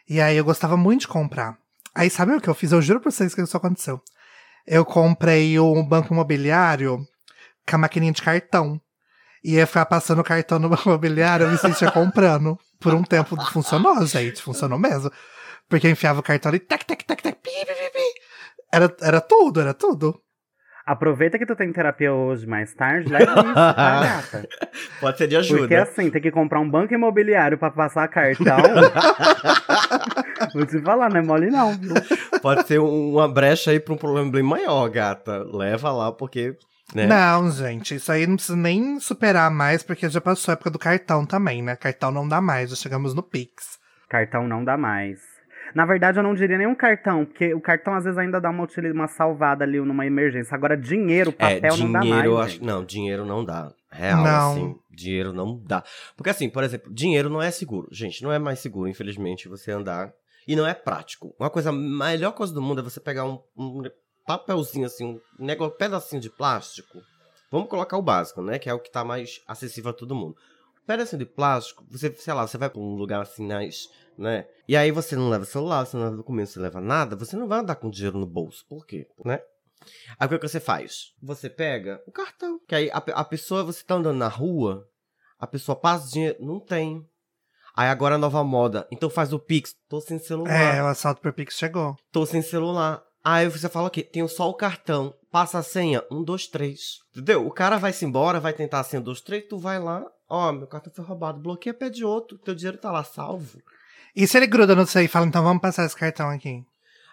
[0.09, 1.57] E aí eu gostava muito de comprar.
[1.95, 2.71] Aí sabe o que eu fiz?
[2.71, 4.01] Eu juro pra vocês que isso aconteceu.
[4.65, 6.99] Eu comprei um banco imobiliário
[7.67, 8.79] com a maquininha de cartão.
[9.43, 12.57] E ia ficar passando o cartão no banco imobiliário, eu me sentia comprando.
[12.79, 14.41] Por um tempo funcionou, gente.
[14.41, 15.11] Funcionou mesmo.
[15.67, 18.21] Porque eu enfiava o cartão ali, tac, tac, tac, tac, pi, pi, pi, pi.
[18.71, 20.21] Era, era tudo, era tudo.
[20.87, 24.47] Aproveita que tu tem terapia hoje mais tarde, leva isso, tá, gata?
[25.01, 25.59] pode ser de ajuda.
[25.59, 28.55] Porque assim, tem que comprar um banco imobiliário pra passar cartão.
[30.53, 31.71] Vou te falar, não é mole não?
[32.41, 35.43] Pode ser um- uma brecha aí pra um problema bem maior, gata.
[35.53, 36.55] Leva lá, porque.
[36.95, 37.05] Né?
[37.05, 40.79] Não, gente, isso aí não precisa nem superar mais, porque já passou a época do
[40.79, 41.75] cartão também, né?
[41.75, 43.77] Cartão não dá mais, já chegamos no Pix.
[44.07, 45.19] Cartão não dá mais.
[45.77, 48.49] Na verdade, eu não diria nem um cartão, porque o cartão às vezes ainda dá
[48.49, 50.55] uma, uma salvada ali numa emergência.
[50.55, 52.05] Agora, dinheiro, É, papel não dá mais.
[52.05, 52.51] dinheiro, eu acho.
[52.53, 52.63] gente.
[52.65, 53.71] Não, dinheiro não dá.
[53.91, 54.51] Real, Não.
[54.53, 54.75] assim.
[54.89, 55.83] Dinheiro não dá.
[56.15, 57.87] Porque, assim, por exemplo, dinheiro não é seguro.
[57.91, 60.11] Gente, não é mais seguro, infelizmente, você andar.
[60.47, 61.35] E não é prático.
[61.39, 63.83] Uma coisa, a melhor coisa do mundo é você pegar um, um
[64.25, 66.97] papelzinho, assim, um negócio, um pedacinho de plástico.
[67.51, 68.57] Vamos colocar o básico, né?
[68.57, 70.35] Que é o que tá mais acessível a todo mundo.
[70.87, 74.47] Pedacinho de plástico, você, sei lá, você vai pra um lugar assim, nas, né?
[74.67, 77.35] E aí você não leva celular, você não leva documento, você não leva nada, você
[77.35, 78.65] não vai andar com dinheiro no bolso.
[78.69, 79.05] Por quê?
[79.25, 79.41] Né?
[80.17, 81.13] Aí o que que você faz?
[81.21, 82.59] Você pega o cartão.
[82.65, 84.87] Que aí a, a pessoa, você tá andando na rua,
[85.37, 87.05] a pessoa passa dinheiro, não tem.
[87.75, 88.87] Aí agora a nova moda.
[88.89, 89.75] Então faz o Pix.
[89.89, 90.75] Tô sem celular.
[90.77, 91.95] É, o assalto por Pix chegou.
[92.11, 93.03] Tô sem celular.
[93.23, 94.03] Aí você fala o quê?
[94.03, 95.13] Tenho só o cartão.
[95.29, 96.01] Passa a senha.
[96.09, 96.99] Um, dois, três.
[97.11, 97.45] Entendeu?
[97.45, 99.45] O cara vai se embora, vai tentar a senha um, dois, três.
[99.47, 100.03] Tu vai lá.
[100.29, 101.39] Ó, meu cartão foi roubado.
[101.39, 102.37] Bloqueia, pede outro.
[102.37, 103.59] Teu dinheiro tá lá salvo.
[104.15, 106.63] E se ele gruda no seu e fala, então vamos passar esse cartão aqui?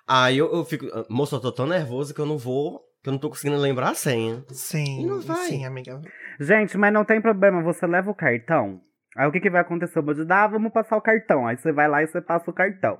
[0.06, 0.86] Aí eu, eu fico.
[0.92, 2.80] "Ah, Moço, eu tô tão nervoso que eu não vou.
[3.02, 4.42] Que eu não tô conseguindo lembrar a senha.
[4.48, 5.46] Sim, E não vai.
[5.46, 6.00] sim, amiga.
[6.40, 8.80] Gente, mas não tem problema, você leva o cartão.
[9.16, 9.98] Aí o que, que vai acontecer?
[9.98, 11.46] Eu vou dizer, ah, vamos passar o cartão.
[11.46, 12.98] Aí você vai lá e você passa o cartão.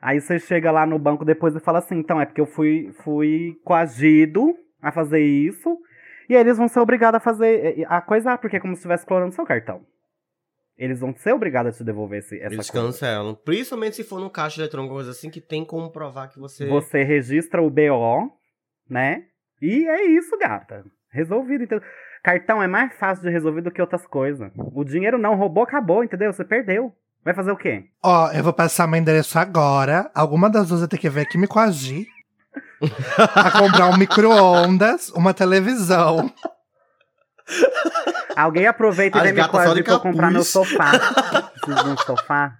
[0.00, 2.90] Aí você chega lá no banco depois e fala assim, então, é porque eu fui,
[3.04, 5.78] fui coagido a fazer isso.
[6.32, 9.04] E aí eles vão ser obrigados a fazer a coisa, porque é como se estivesse
[9.04, 9.82] clonando seu cartão.
[10.78, 12.86] Eles vão ser obrigados a te devolver esse, essa Eles coisa.
[12.86, 13.34] cancelam.
[13.34, 16.66] Principalmente se for no caixa eletrônico, coisa assim, que tem como provar que você.
[16.66, 18.32] Você registra o BO,
[18.88, 19.24] né?
[19.60, 20.86] E é isso, gata.
[21.10, 21.86] Resolvido, entendeu?
[22.24, 24.50] Cartão é mais fácil de resolver do que outras coisas.
[24.56, 26.32] O dinheiro não roubou, acabou, entendeu?
[26.32, 26.94] Você perdeu.
[27.22, 27.84] Vai fazer o quê?
[28.02, 30.10] Ó, eu vou passar meu endereço agora.
[30.14, 32.06] Alguma das duas vai ter que vir aqui me coagir.
[33.34, 36.32] a comprar um micro-ondas, uma televisão.
[38.36, 40.92] Alguém aproveita e me coagir pra comprar meu sofá.
[41.54, 42.52] Preciso de um sofá.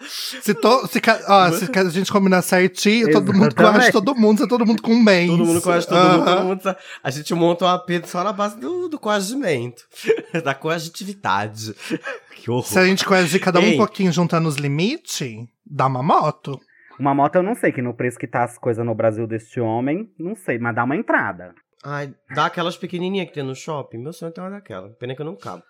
[0.00, 4.48] Se, to, se, ó, se a gente combinar certinho, todo mundo coage todo mundo, se
[4.48, 5.28] todo mundo com um mês.
[5.28, 6.36] Todo mundo conhece todo mundo, Aham.
[6.36, 6.76] todo mundo.
[7.02, 9.82] A gente monta um AP só na base do, do coagimento.
[10.42, 11.74] da coagitividade.
[12.34, 12.64] que horror.
[12.64, 13.74] Se a gente coagir cada um Ei.
[13.74, 16.58] um pouquinho juntando os limites, dá uma moto.
[17.00, 19.58] Uma moto eu não sei, que no preço que tá as coisas no Brasil deste
[19.58, 21.54] homem, não sei, mas dá uma entrada.
[21.82, 23.96] Ai, dá aquelas pequenininhas que tem no shopping.
[23.96, 24.90] Meu sonho é ter uma daquela.
[24.90, 25.62] Pena que eu não cabo.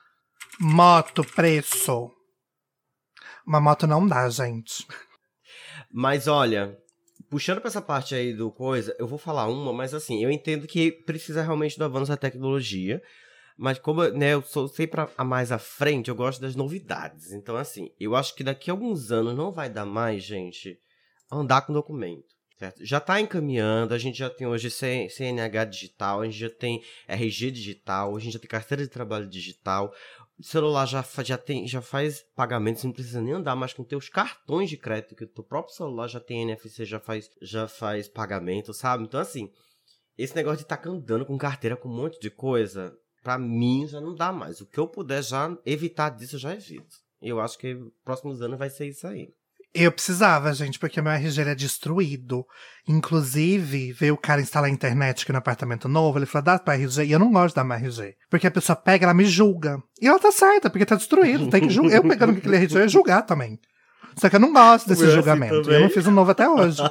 [0.59, 2.11] Moto, preço.
[3.47, 4.85] Uma moto não dá, gente.
[5.89, 6.77] Mas olha,
[7.31, 10.67] puxando pra essa parte aí do coisa, eu vou falar uma, mas assim, eu entendo
[10.67, 13.01] que precisa realmente do avanço da tecnologia.
[13.57, 17.31] Mas como né, eu sou sempre a mais à frente, eu gosto das novidades.
[17.31, 20.77] Então, assim, eu acho que daqui a alguns anos não vai dar mais, gente,
[21.31, 22.29] andar com documento.
[22.59, 22.85] Certo?
[22.85, 27.51] Já está encaminhando, a gente já tem hoje CNH digital, a gente já tem RG
[27.51, 29.95] digital, a gente já tem carteira de trabalho digital,
[30.39, 33.83] o celular já, já, tem, já faz pagamento, você não precisa nem andar mais com
[33.83, 37.67] teus cartões de crédito, que o teu próprio celular já tem NFC, já faz, já
[37.67, 39.05] faz pagamento, sabe?
[39.05, 39.51] Então, assim,
[40.19, 44.01] esse negócio de estar andando com carteira com um monte de coisa, pra mim já
[44.01, 44.61] não dá mais.
[44.61, 46.97] O que eu puder já evitar disso, eu já evito.
[47.21, 49.33] Eu acho que próximos anos vai ser isso aí.
[49.73, 52.45] Eu precisava, gente, porque meu RG é destruído.
[52.89, 56.75] Inclusive, veio o cara instalar a internet aqui no apartamento novo, ele falou, dá pra
[56.75, 58.17] RG, e eu não gosto dar meu RG.
[58.29, 59.81] Porque a pessoa pega, ela me julga.
[60.01, 61.97] E ela tá certa, porque tá destruído, tem que julgar.
[61.97, 63.61] Eu pegando aquele RG, eu ia julgar também.
[64.17, 65.63] Só que eu não gosto desse assim julgamento.
[65.63, 65.77] também.
[65.77, 66.83] eu não fiz um novo até hoje.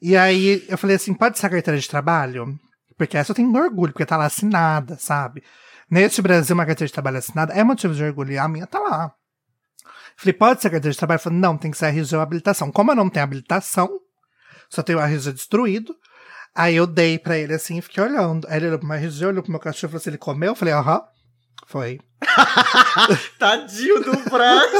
[0.00, 2.56] e aí, eu falei assim, pode ser a carteira de trabalho?
[2.96, 5.42] Porque essa eu tenho orgulho, porque tá lá assinada, sabe?
[5.90, 8.78] Neste Brasil, uma carteira de trabalho assinada é motivo de orgulho, e a minha tá
[8.78, 9.12] lá.
[10.20, 11.18] Falei, pode ser carteira de trabalho?
[11.18, 12.70] Falou, não, tem que ser RG ou habilitação.
[12.70, 13.88] Como eu não tenho habilitação,
[14.68, 15.96] só tenho o RG destruído,
[16.54, 18.46] aí eu dei pra ele assim e fiquei olhando.
[18.46, 20.50] Aí ele olhou pro meu RG, olhou pro meu cachorro e falou assim, ele comeu?
[20.50, 21.02] Eu falei, aham,
[21.66, 22.00] foi.
[23.38, 24.70] Tadinho do Brad!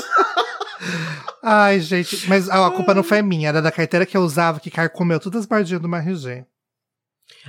[1.42, 4.60] Ai, gente, mas a, a culpa não foi minha, era da carteira que eu usava,
[4.60, 6.44] que carcomeu todas as bordinhas do meu RG.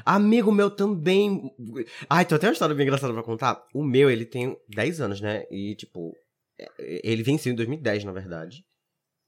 [0.06, 1.52] Amigo meu também.
[2.10, 3.62] Ai, tem até uma história bem engraçada pra contar.
[3.74, 5.44] O meu, ele tem 10 anos, né?
[5.52, 6.16] E, tipo,
[6.80, 8.64] ele venceu em 2010, na verdade.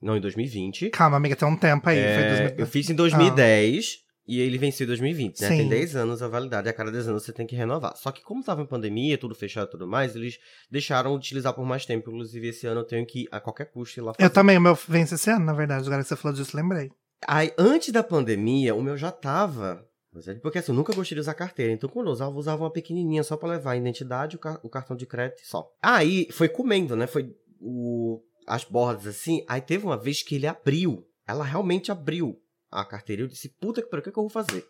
[0.01, 0.89] Não, em 2020.
[0.89, 1.97] Calma, amiga, tem um tempo aí.
[1.97, 2.59] É, foi 2000.
[2.59, 5.47] Eu fiz em 2010 e ele venceu em 2020, né?
[5.47, 5.57] Sim.
[5.57, 7.95] Tem 10 anos a validade, e a cada 10 anos você tem que renovar.
[7.95, 11.53] Só que como tava em pandemia, tudo fechado e tudo mais, eles deixaram de utilizar
[11.53, 12.09] por mais tempo.
[12.09, 14.25] Inclusive, esse ano eu tenho que, a qualquer custo, ir lá fazer.
[14.25, 15.85] Eu também, o meu vence esse ano, na verdade.
[15.85, 16.89] Agora que você falou disso, lembrei.
[17.27, 19.85] Aí, antes da pandemia, o meu já tava.
[20.13, 21.71] Mas é Porque assim, eu nunca gostei de usar carteira.
[21.71, 24.59] Então, quando eu usava, eu usava uma pequenininha só pra levar a identidade, o, car-
[24.63, 25.67] o cartão de crédito e só.
[25.81, 27.07] Aí, foi comendo, né?
[27.07, 29.43] Foi o, as bordas assim.
[29.47, 31.03] Aí teve uma vez que ele abriu.
[31.27, 33.21] Ela realmente abriu a carteira.
[33.23, 34.65] Eu disse, puta que pariu, o que, que eu vou fazer?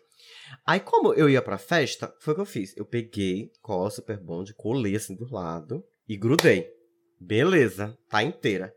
[0.66, 2.74] Aí, como eu ia pra festa, foi o que eu fiz.
[2.76, 6.70] Eu peguei cola super bond, colei assim do lado e grudei.
[7.20, 8.72] Beleza, tá inteira.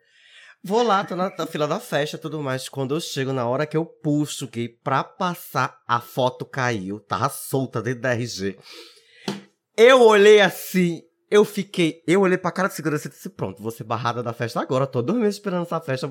[0.64, 2.68] Vou lá, tô na, na fila da festa tudo mais.
[2.68, 7.00] Quando eu chego, na hora que eu puxo que pra passar, a foto caiu.
[7.00, 8.58] Tava solta dentro da RG.
[9.78, 12.02] Eu olhei assim, eu fiquei.
[12.08, 14.88] Eu olhei pra cara de segurança e disse: Pronto, ser barrada da festa agora.
[14.88, 16.10] Tô dois meses esperando essa festa.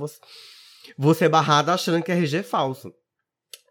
[0.96, 2.92] Vou ser barrada achando que RG é falso.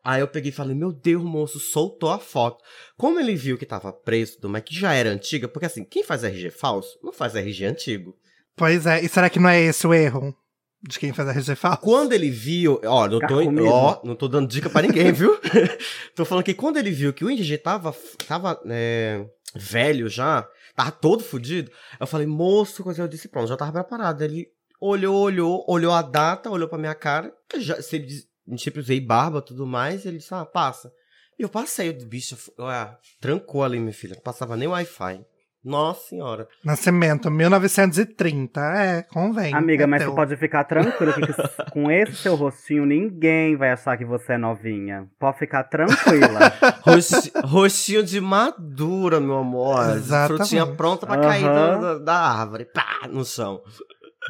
[0.04, 2.64] Aí eu peguei e falei: Meu Deus, moço, soltou a foto.
[2.98, 6.24] Como ele viu que tava preso, mas que já era antiga, porque assim, quem faz
[6.24, 8.16] RG falso não faz RG antigo.
[8.56, 10.36] Pois é, e será que não é esse o erro
[10.88, 11.80] de quem faz RG falso?
[11.82, 13.65] Quando ele viu, ó, não tô, Carcomido.
[13.67, 15.38] ó, não tô dando dica pra ninguém, viu?
[16.15, 17.95] tô falando que quando ele viu que o ING tava,
[18.28, 23.58] tava é, velho já, tava todo fudido, eu falei, moço, coisa, eu disse, pronto, já
[23.58, 24.24] tava preparado.
[24.24, 24.48] Ele
[24.80, 29.00] olhou, olhou, olhou a data, olhou pra minha cara, já, se ele diz- sempre usei
[29.02, 30.91] barba e tudo mais, ele disse, ah, passa.
[31.39, 35.26] E eu passei, eu disse, bicho, olha, trancou ali, minha filha, não passava nem Wi-Fi.
[35.65, 36.47] Nossa senhora.
[36.63, 38.62] Nascimento 1930.
[38.62, 39.54] É, convém.
[39.56, 40.12] Amiga, é mas teu.
[40.12, 41.21] você pode ficar tranquilo que
[41.73, 45.08] com esse seu rostinho ninguém vai achar que você é novinha.
[45.19, 46.54] Pode ficar tranquila.
[46.86, 49.95] Roxi- Roxinho de madura, meu amor.
[49.95, 50.38] Exatamente.
[50.38, 51.23] Frutinha pronta pra Aham.
[51.28, 52.65] cair da, da- da árvore.
[52.65, 53.60] Pá, no chão.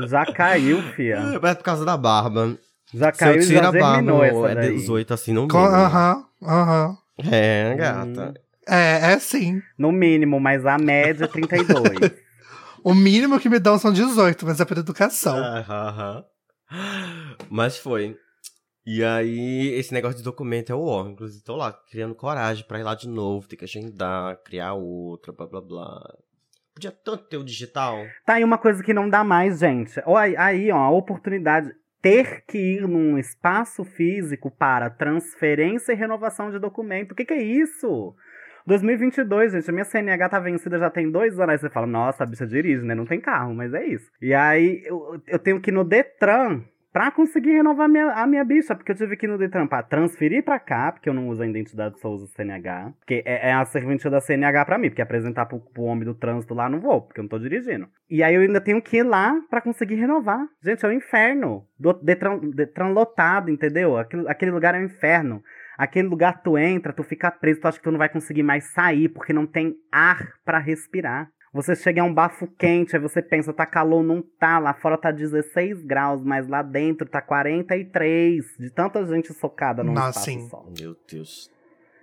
[0.07, 1.17] Já caiu, fia.
[1.43, 2.57] É por causa da barba.
[2.93, 4.73] Já Se eu caiu e tiro já a barba, essa é daí.
[4.77, 5.57] 18 assim, mínimo.
[5.57, 6.97] Aham, aham.
[7.31, 8.33] É, gata.
[8.67, 9.62] É, é sim.
[9.78, 12.25] No mínimo, mas a média é 32.
[12.86, 15.36] O mínimo que me dão são 18, mas é por educação.
[15.36, 16.23] Aham.
[17.49, 18.15] Mas foi.
[18.86, 21.08] E aí, esse negócio de documento é o ó.
[21.08, 25.34] Inclusive, tô lá criando coragem pra ir lá de novo, ter que agendar, criar outra,
[25.34, 26.13] blá blá blá.
[26.75, 28.06] Podia tanto ter o digital.
[28.23, 29.99] Tá aí uma coisa que não dá mais, gente.
[30.38, 31.71] Aí, ó, a oportunidade.
[32.04, 37.13] Ter que ir num espaço físico para transferência e renovação de documento.
[37.13, 38.13] O que, que é isso?
[38.65, 41.49] 2022, gente, a minha CNH tá vencida já tem dois anos.
[41.54, 42.95] Aí você fala, nossa, a bicha dirige, né?
[42.95, 44.12] Não tem carro, mas é isso.
[44.21, 46.62] E aí eu, eu tenho que ir no Detran
[46.95, 49.84] pra conseguir renovar minha, a minha bicha, porque eu tive que ir no Detran pra
[49.84, 53.65] transferir pra cá, porque eu não uso a identidade Souza CNH, porque é, é a
[53.65, 57.01] serventia da CNH pra mim, porque apresentar pro, pro homem do trânsito lá não vou,
[57.01, 57.89] porque eu não tô dirigindo.
[58.10, 60.47] E aí eu ainda tenho que ir lá pra conseguir renovar.
[60.63, 61.67] Gente, é um inferno.
[61.78, 63.97] Do, Detran, Detran lotado, entendeu?
[63.97, 65.43] Aquele, aquele lugar é um inferno.
[65.77, 68.71] Aquele lugar tu entra, tu fica preso, tu acha que tu não vai conseguir mais
[68.73, 71.29] sair, porque não tem ar para respirar.
[71.53, 74.59] Você chega a um bafo quente, aí você pensa, tá calor, não tá.
[74.59, 78.43] Lá fora tá 16 graus, mas lá dentro tá 43.
[78.59, 80.49] De tanta gente socada num Nossa, espaço sim.
[80.49, 80.65] só.
[80.79, 81.49] Meu Deus.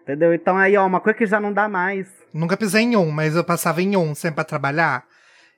[0.03, 0.33] Entendeu?
[0.35, 2.09] Então aí, ó, uma coisa que já não dá mais.
[2.35, 5.05] Nunca pisei em um, mas eu passava em um sempre pra trabalhar.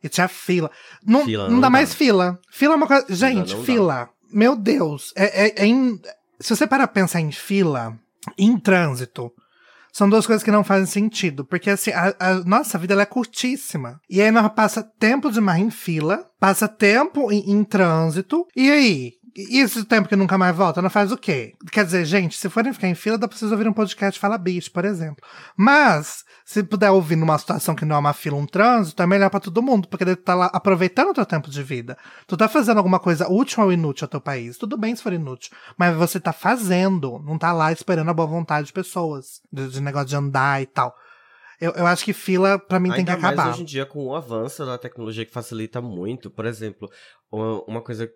[0.03, 0.71] E tinha fila.
[1.07, 1.71] Não, Fila não, não dá dá.
[1.71, 2.39] mais fila.
[2.51, 3.07] Fila é uma coisa.
[3.09, 3.63] Gente, dá.
[3.63, 4.11] fila.
[4.31, 5.13] Meu Deus.
[5.17, 5.99] É, é- é em-
[6.41, 7.97] Se você parar pra pensar em fila,
[8.39, 9.33] em trânsito,
[9.95, 11.45] são duas coisas que não fazem sentido.
[11.45, 14.01] Porque assim, a, a nossa vida é curtíssima.
[14.11, 18.45] E aí nós passa tempo demais em fila, passa tempo em, em trânsito.
[18.57, 19.13] E aí?
[19.37, 21.53] E esse tempo que nunca mais volta, não faz o quê?
[21.71, 24.39] Quer dizer, gente, se forem ficar em fila, dá pra vocês ouvir um podcast Fala
[24.39, 25.25] Bicho, por exemplo.
[25.57, 29.31] Mas, se puder ouvir numa situação que não é uma fila, um trânsito, é melhor
[29.31, 31.97] pra todo mundo, porque tu tá lá aproveitando o teu tempo de vida.
[32.27, 34.59] Tu tá fazendo alguma coisa útil ou inútil ao teu país.
[34.59, 38.29] Tudo bem se for inútil, mas você tá fazendo, não tá lá esperando a boa
[38.29, 40.95] vontade de pessoas, de, de negócio de andar e tal.
[41.59, 43.51] Eu, eu acho que fila, pra mim, tem Ainda que mais acabar.
[43.53, 46.31] hoje em dia com o avanço da tecnologia que facilita muito.
[46.31, 46.91] Por exemplo,
[47.31, 48.11] uma coisa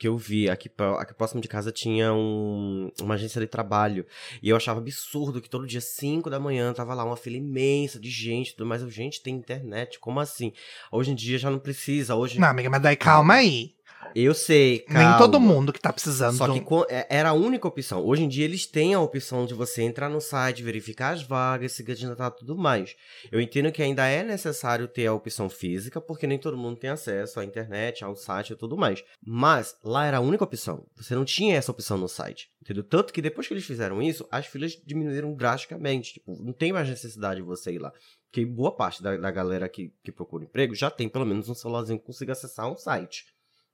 [0.00, 4.06] que eu vi aqui, aqui próximo de casa tinha um- uma agência de trabalho.
[4.42, 8.00] E eu achava absurdo que todo dia, 5 da manhã, tava lá uma fila imensa
[8.00, 8.80] de gente, tudo mais.
[8.90, 10.54] Gente, tem internet, como assim?
[10.90, 12.14] Hoje em dia já não precisa.
[12.14, 13.74] Hoje Não, amiga, mas daí calma aí.
[14.14, 15.18] Eu sei, Nem calma.
[15.18, 16.36] todo mundo que tá precisando.
[16.36, 16.62] Só que
[16.94, 18.04] é- era a única opção.
[18.04, 21.72] Hoje em dia eles têm a opção de você entrar no site, verificar as vagas,
[21.72, 22.96] se candidatar e tudo mais.
[23.30, 26.90] Eu entendo que ainda é necessário ter a opção física, porque nem todo mundo tem
[26.90, 29.02] acesso à internet, ao site e tudo mais.
[29.24, 30.86] Mas lá era a única opção.
[30.96, 32.48] Você não tinha essa opção no site.
[32.62, 32.84] Entendeu?
[32.84, 36.14] Tanto que depois que eles fizeram isso, as filas diminuíram drasticamente.
[36.14, 37.92] Tipo, não tem mais necessidade de você ir lá.
[38.30, 41.54] Porque boa parte da, da galera que, que procura emprego já tem pelo menos um
[41.54, 43.24] celularzinho que consiga acessar um site.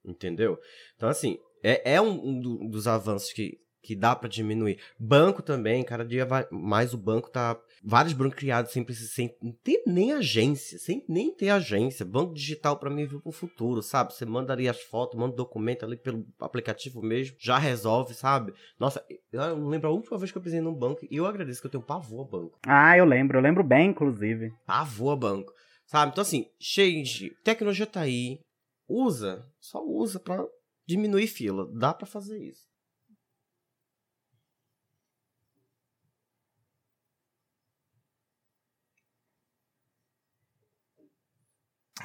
[0.06, 0.58] Entendeu?
[0.96, 4.78] Então, assim, é, é um, um do- dos avanços que, que dá pra diminuir.
[4.98, 7.58] Banco também, cada dia vai mais o banco tá.
[7.84, 9.28] Vários bancos criados sem, sem
[9.62, 12.04] ter nem agência, sem nem ter agência.
[12.04, 14.12] Banco digital pra mim viu pro futuro, sabe?
[14.12, 18.52] Você manda ali as fotos, manda o documento ali pelo aplicativo mesmo, já resolve, sabe?
[18.78, 21.60] Nossa, eu não lembro a última vez que eu pisei num banco e eu agradeço
[21.60, 22.58] que eu tenho pavor a banco.
[22.66, 24.52] Ah, eu lembro, eu lembro bem, inclusive.
[24.66, 25.52] Pavor a banco.
[25.86, 26.10] Sabe?
[26.10, 28.40] Então, assim, change, tecnologia tá aí,
[28.88, 30.44] usa, só usa pra
[30.86, 31.68] diminuir fila.
[31.72, 32.66] Dá pra fazer isso.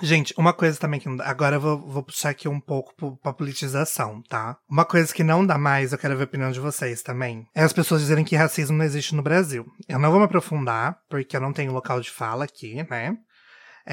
[0.01, 1.27] Gente, uma coisa também que não dá.
[1.27, 4.57] Agora eu vou, vou puxar aqui um pouco pra politização, tá?
[4.67, 7.61] Uma coisa que não dá mais, eu quero ver a opinião de vocês também, é
[7.61, 9.65] as pessoas dizerem que racismo não existe no Brasil.
[9.87, 13.15] Eu não vou me aprofundar, porque eu não tenho local de fala aqui, né?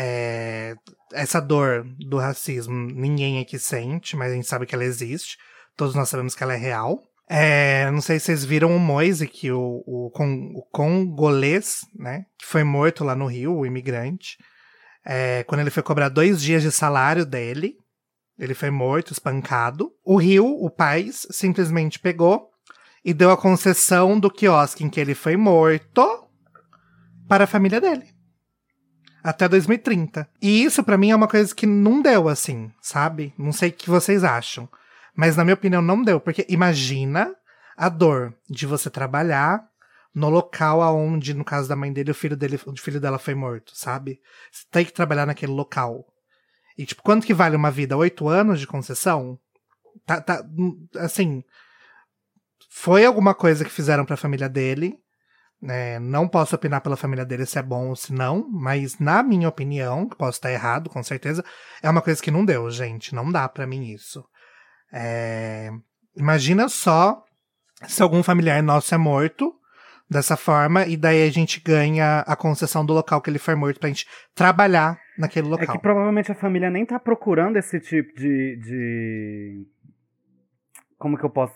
[0.00, 0.76] É,
[1.12, 5.36] essa dor do racismo ninguém aqui sente, mas a gente sabe que ela existe.
[5.76, 7.02] Todos nós sabemos que ela é real.
[7.28, 12.26] É, não sei se vocês viram o Moise, que o, o, con- o congolês, né?
[12.38, 14.38] Que foi morto lá no Rio, o imigrante.
[15.04, 17.74] É, quando ele foi cobrar dois dias de salário dele,
[18.38, 19.90] ele foi morto, espancado.
[20.04, 22.50] O Rio, o país, simplesmente pegou
[23.04, 26.06] e deu a concessão do quiosque em que ele foi morto
[27.28, 28.17] para a família dele.
[29.22, 30.28] Até 2030.
[30.40, 33.34] E isso pra mim é uma coisa que não deu assim, sabe?
[33.36, 34.68] Não sei o que vocês acham.
[35.14, 37.34] Mas na minha opinião não deu, porque imagina
[37.76, 39.66] a dor de você trabalhar
[40.14, 43.34] no local aonde, no caso da mãe dele, o filho dele, o filho dela foi
[43.34, 44.20] morto, sabe?
[44.50, 46.06] Você tem que trabalhar naquele local.
[46.76, 47.96] E, tipo, quanto que vale uma vida?
[47.96, 49.38] Oito anos de concessão?
[50.06, 51.42] Tá, tá, hum, assim,
[52.68, 54.98] foi alguma coisa que fizeram pra família dele.
[55.60, 55.98] Né?
[55.98, 59.48] não posso opinar pela família dele se é bom ou se não, mas na minha
[59.48, 61.44] opinião, que posso estar errado, com certeza,
[61.82, 63.14] é uma coisa que não deu, gente.
[63.14, 64.24] Não dá pra mim isso.
[64.92, 65.70] É,
[66.16, 67.22] Imagina só
[67.86, 69.54] se algum familiar nosso é morto
[70.10, 73.78] dessa forma, e daí a gente ganha a concessão do local que ele foi morto
[73.78, 75.76] pra gente trabalhar naquele É local.
[75.76, 78.56] que provavelmente a família nem tá procurando esse tipo de.
[78.56, 79.66] de...
[80.98, 81.54] Como que eu posso.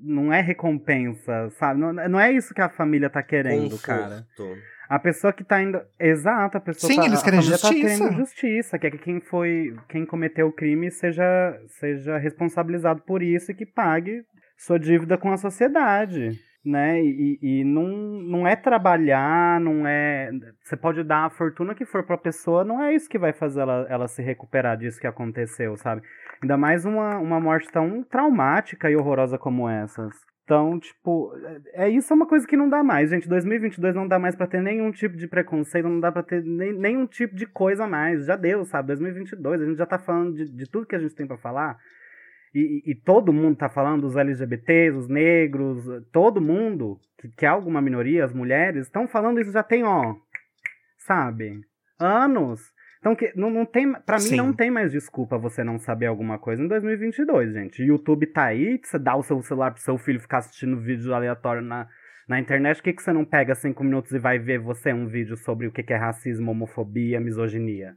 [0.00, 1.80] Não é recompensa, sabe?
[1.80, 4.24] Não, não é isso que a família tá querendo, cara.
[4.36, 4.56] Conforto.
[4.88, 5.80] A pessoa que tá indo.
[5.98, 7.98] Exato, a pessoa Sim, tá, eles a querem família justiça.
[7.98, 9.74] Tá querendo justiça, quer que quem foi.
[9.88, 14.22] Quem cometeu o crime seja, seja responsabilizado por isso e que pague
[14.56, 16.38] sua dívida com a sociedade.
[16.66, 17.00] Né?
[17.00, 20.32] E, e não, não é trabalhar, não é.
[20.60, 23.60] Você pode dar a fortuna que for pra pessoa, não é isso que vai fazer
[23.60, 26.02] ela, ela se recuperar disso que aconteceu, sabe?
[26.42, 30.12] Ainda mais uma, uma morte tão traumática e horrorosa como essas.
[30.46, 31.32] Então, tipo,
[31.72, 33.28] é é isso é uma coisa que não dá mais, gente.
[33.28, 36.72] 2022 não dá mais pra ter nenhum tipo de preconceito, não dá pra ter nem,
[36.72, 38.26] nenhum tipo de coisa a mais.
[38.26, 38.88] Já deu, sabe?
[38.88, 41.76] 2022, a gente já tá falando de, de tudo que a gente tem pra falar.
[42.58, 47.48] E, e- todo mundo tá falando, os LGBTs, os negros, todo mundo que, que é
[47.48, 50.14] alguma minoria, as mulheres, estão falando isso já tem, ó,
[51.06, 51.60] sabe?
[51.98, 52.60] Anos.
[52.98, 54.36] Então, que, não, não tem, pra mim, Sim.
[54.36, 57.82] não tem mais desculpa você não saber alguma coisa em 2022, gente.
[57.82, 61.62] YouTube tá aí, você dá o seu celular pro seu filho ficar assistindo vídeo aleatório
[61.62, 61.86] na,
[62.28, 62.78] na internet.
[62.78, 65.66] Por que, que você não pega cinco minutos e vai ver você um vídeo sobre
[65.66, 67.94] o que, que é racismo, homofobia, misoginia?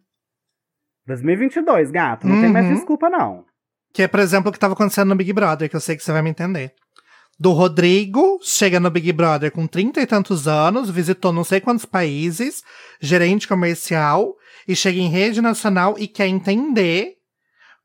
[1.08, 2.28] 2022, gato.
[2.28, 2.74] Não tem mais Uhum.
[2.74, 3.46] desculpa, não.
[3.94, 6.04] Que é, por exemplo, o que tava acontecendo no Big Brother, que eu sei que
[6.04, 6.74] você vai me entender.
[7.40, 11.86] Do Rodrigo, chega no Big Brother com trinta e tantos anos, visitou não sei quantos
[11.86, 12.64] países,
[13.00, 14.36] gerente comercial,
[14.68, 17.20] e chega em rede nacional e quer entender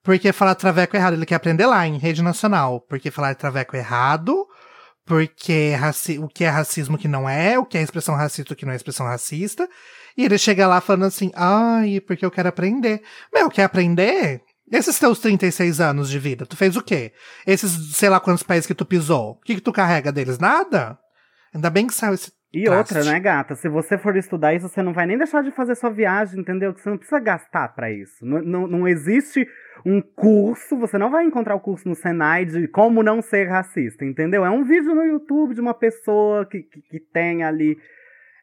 [0.05, 1.15] porque falar traveco errado.
[1.15, 2.83] Ele quer aprender lá, em rede nacional.
[2.83, 4.47] Porque falar traveco errado,
[5.07, 8.57] porque raci o que é racismo que não é, o que é expressão racista o
[8.57, 9.69] que não é expressão racista.
[10.17, 13.03] E ele chega lá falando assim, ai, porque eu quero aprender.
[13.33, 14.43] Meu, quer aprender?
[14.71, 17.13] Esses teus 36 anos de vida, tu fez o quê?
[17.47, 20.39] Esses, sei lá quantos países que tu pisou, o que que tu carrega deles?
[20.39, 20.99] Nada?
[21.55, 22.95] Ainda bem que saiu esse E Traste.
[22.97, 23.55] outra, né, gata?
[23.55, 26.73] Se você for estudar isso, você não vai nem deixar de fazer sua viagem, entendeu?
[26.73, 28.25] Que você não precisa gastar pra isso.
[28.25, 29.47] Não, não, não existe
[29.85, 34.05] um curso, você não vai encontrar o curso no Senai de como não ser racista,
[34.05, 34.45] entendeu?
[34.45, 37.77] É um vídeo no YouTube de uma pessoa que, que, que tem ali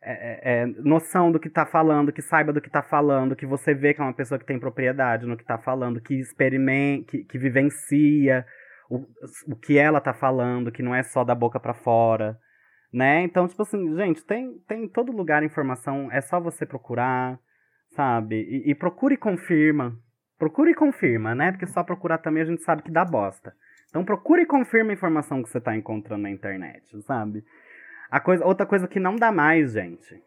[0.04, 3.46] é, é, é, noção do que tá falando, que saiba do que tá falando, que
[3.46, 7.06] você vê que é uma pessoa que tem propriedade no que tá falando, que experimenta,
[7.12, 8.46] que, que vivencia
[8.90, 9.06] o,
[9.48, 12.38] o que ela tá falando, que não é só da boca pra fora
[12.92, 13.22] né?
[13.22, 17.40] Então, tipo assim, gente, tem, tem em todo lugar informação, é só você procurar,
[17.96, 18.36] sabe?
[18.36, 19.98] E, e procura e confirma.
[20.38, 21.52] Procura e confirma, né?
[21.52, 23.54] Porque só procurar também a gente sabe que dá bosta.
[23.90, 27.44] Então procura e confirma a informação que você tá encontrando na internet, sabe?
[28.12, 30.22] A coisa, outra coisa que não dá mais, gente,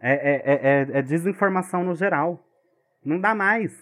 [0.00, 2.40] é, é, é, é- é desinformação no geral.
[3.04, 3.72] Não dá mais.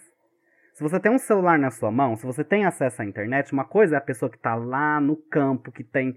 [0.73, 3.63] Se você tem um celular na sua mão, se você tem acesso à internet, uma
[3.63, 6.15] coisa é a pessoa que tá lá no campo, que tem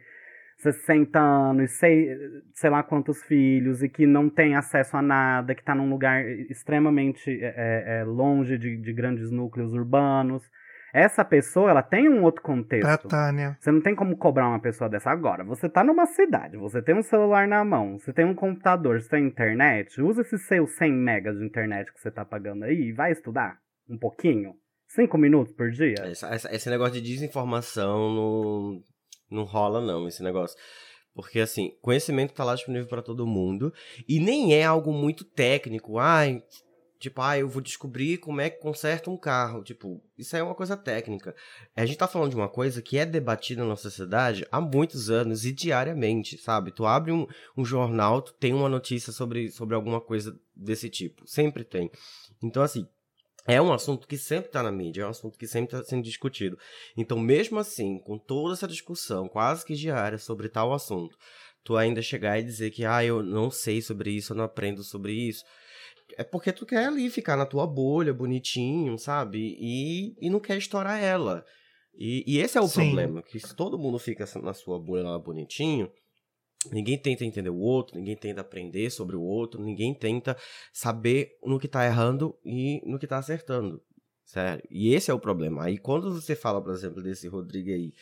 [0.57, 2.09] 60 anos, sei,
[2.55, 6.27] sei lá quantos filhos, e que não tem acesso a nada, que tá num lugar
[6.51, 10.43] extremamente é, é, é, longe de, de grandes núcleos urbanos.
[10.99, 13.07] Essa pessoa, ela tem um outro contexto.
[13.07, 13.57] Tânia.
[13.61, 15.45] Você não tem como cobrar uma pessoa dessa agora.
[15.45, 19.11] Você tá numa cidade, você tem um celular na mão, você tem um computador, você
[19.11, 20.01] tem internet.
[20.01, 23.59] Usa esses seus 100 megas de internet que você tá pagando aí e vai estudar
[23.91, 24.55] um pouquinho.
[24.89, 25.97] Cinco minutos por dia.
[26.01, 28.81] Essa- essa- esse negócio de desinformação não,
[29.31, 30.57] não rola, não, esse negócio.
[31.15, 33.73] Porque, assim, conhecimento tá lá disponível para todo mundo.
[34.09, 35.99] E nem é algo muito técnico.
[35.99, 36.43] Ai,
[36.99, 39.63] tipo, ah, eu vou descobrir como é que conserta um carro.
[39.63, 41.35] Tipo, isso aí é uma coisa técnica.
[41.75, 45.45] A gente tá falando de uma coisa que é debatida na sociedade há muitos anos
[45.45, 46.73] e diariamente, sabe?
[46.73, 47.27] Tu abre um,
[47.57, 51.27] um jornal, tu tem uma notícia sobre, sobre alguma coisa desse tipo.
[51.27, 51.91] Sempre tem.
[52.43, 52.87] Então, assim,
[53.47, 56.03] é um assunto que sempre está na mídia, é um assunto que sempre está sendo
[56.03, 56.59] discutido.
[56.97, 61.17] Então, mesmo assim, com toda essa discussão quase que diária sobre tal assunto,
[61.63, 64.83] tu ainda chegar e dizer que, ah, eu não sei sobre isso, eu não aprendo
[64.83, 65.45] sobre isso,
[66.17, 69.57] é porque tu quer ali ficar na tua bolha, bonitinho, sabe?
[69.61, 71.45] E, e não quer estourar ela.
[71.95, 72.75] E, e esse é o Sim.
[72.75, 75.91] problema, que se todo mundo fica na sua bolha lá bonitinho,
[76.71, 80.37] ninguém tenta entender o outro, ninguém tenta aprender sobre o outro, ninguém tenta
[80.73, 83.83] saber no que tá errando e no que tá acertando.
[84.25, 84.63] Sério.
[84.71, 85.65] E esse é o problema.
[85.65, 87.95] Aí quando você fala, por exemplo, desse Rodrigo aí,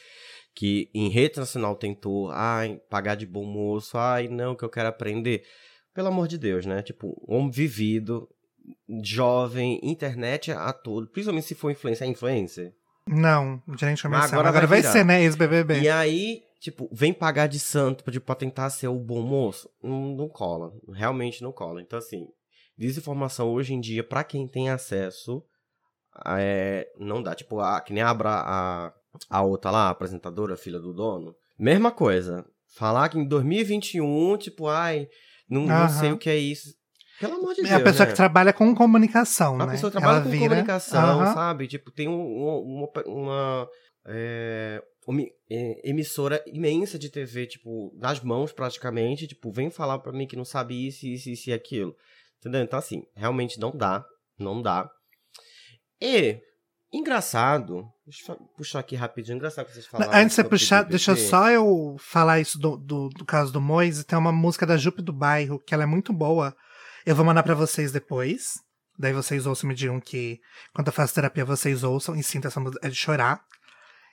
[0.55, 4.89] que em rede nacional tentou, ai, pagar de bom moço, ai, não, que eu quero
[4.89, 5.45] aprender.
[5.95, 6.83] Pelo amor de Deus, né?
[6.83, 8.29] Tipo, homem vivido,
[9.03, 12.75] jovem, internet a todo, principalmente se for influencer, é influencer.
[13.07, 14.33] Não, gerente comercial.
[14.41, 15.23] agora Agora, vai vai, ser, né?
[15.23, 15.81] Ex-BBB.
[15.81, 19.69] E aí, tipo, vem pagar de santo pra, tipo, pra tentar ser o bom moço?
[19.83, 20.73] Não, não cola.
[20.93, 21.83] Realmente não cola.
[21.83, 22.27] Então, assim,
[22.79, 25.45] desinformação hoje em dia, pra quem tem acesso,
[26.27, 27.35] é, não dá.
[27.35, 28.93] Tipo, a, que nem a, Abra- a,
[29.29, 31.35] a outra lá, a apresentadora, filha do dono.
[31.59, 32.45] Mesma coisa.
[32.75, 35.07] Falar que em 2021, tipo, ai,
[35.49, 35.89] não, não Aham.
[36.01, 36.75] sei o que é isso.
[37.21, 37.75] Pelo amor de É Deus.
[37.75, 38.11] a pessoa né?
[38.13, 39.73] que trabalha com comunicação, Uma né?
[39.73, 41.35] pessoa que trabalha Ela com vira- comunicação, Aham.
[41.35, 41.69] sabe?
[41.69, 43.69] Tipo, tem um- um- uma, uma,
[44.07, 50.13] é, uma, é, emissora imensa de TV, tipo, nas mãos praticamente, tipo, vem falar pra
[50.13, 51.95] mim que não sabe isso, isso, isso e aquilo.
[52.41, 52.63] Entendeu?
[52.63, 54.05] Então, assim, realmente não dá.
[54.39, 54.91] Não dá.
[56.01, 56.41] E,
[56.99, 60.13] engraçado, deixa eu puxar aqui rapidinho, engraçado que vocês falaram.
[60.13, 64.05] Antes de você puxar, deixa só eu falar isso do, do, do caso do Moise.
[64.05, 66.55] Tem uma música da Jupe do Bairro, que ela é muito boa.
[67.05, 68.55] Eu vou mandar pra vocês depois.
[68.99, 70.41] Daí vocês ouçam me digam que,
[70.73, 73.43] quando eu faço terapia, vocês ouçam e sintam essa música é de chorar.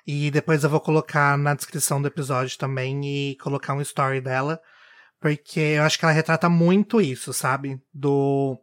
[0.06, 4.60] E depois eu vou colocar na descrição do episódio também e colocar um story dela.
[5.20, 7.80] Porque eu acho que ela retrata muito isso, sabe?
[7.94, 8.60] Do.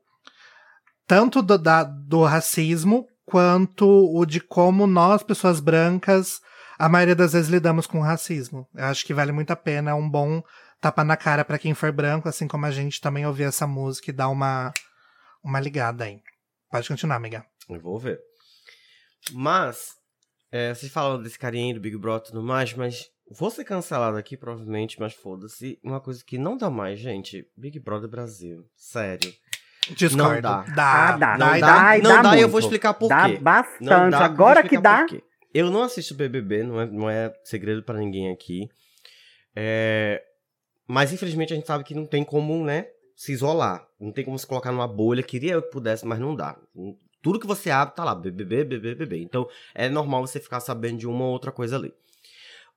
[1.07, 6.41] Tanto do, da, do racismo, quanto o de como nós, pessoas brancas,
[6.79, 8.67] a maioria das vezes lidamos com racismo.
[8.75, 10.43] Eu acho que vale muito a pena, um bom
[10.81, 14.11] tapa na cara para quem for branco, assim como a gente também ouvir essa música
[14.11, 14.73] e dar uma,
[15.45, 16.23] uma ligada aí.
[16.71, 17.45] Pode continuar, amiga.
[17.69, 18.19] Eu vou ver.
[19.33, 19.97] Mas,
[20.51, 24.17] é, vocês falam desse carinha do Big Brother e tudo mais, mas vou ser cancelado
[24.17, 25.79] aqui, provavelmente, mas foda-se.
[25.85, 27.47] Uma coisa que não dá mais, gente.
[27.55, 28.67] Big Brother Brasil.
[28.75, 29.31] Sério.
[29.95, 30.35] Discordo.
[30.35, 30.63] Não dá.
[30.75, 31.37] Dá, Ah, dá.
[31.37, 31.99] dá, Não e dá, dá.
[31.99, 33.39] e não dá dá, e eu vou explicar por Dá quê.
[33.39, 34.11] bastante.
[34.11, 35.07] Dá, Agora vou que dá.
[35.55, 38.69] Eu não assisto BBB, não é, não é segredo pra ninguém aqui.
[39.57, 40.23] É,
[40.87, 42.87] Mas infelizmente a gente sabe que não tem como, né,
[43.17, 43.87] se isolar.
[44.01, 45.23] Não tem como se colocar numa bolha.
[45.23, 46.57] Queria eu que pudesse, mas não dá.
[47.21, 49.23] Tudo que você abre tá lá, BBB, BBB, BBB.
[49.23, 51.93] Então é normal você ficar sabendo de uma ou outra coisa ali.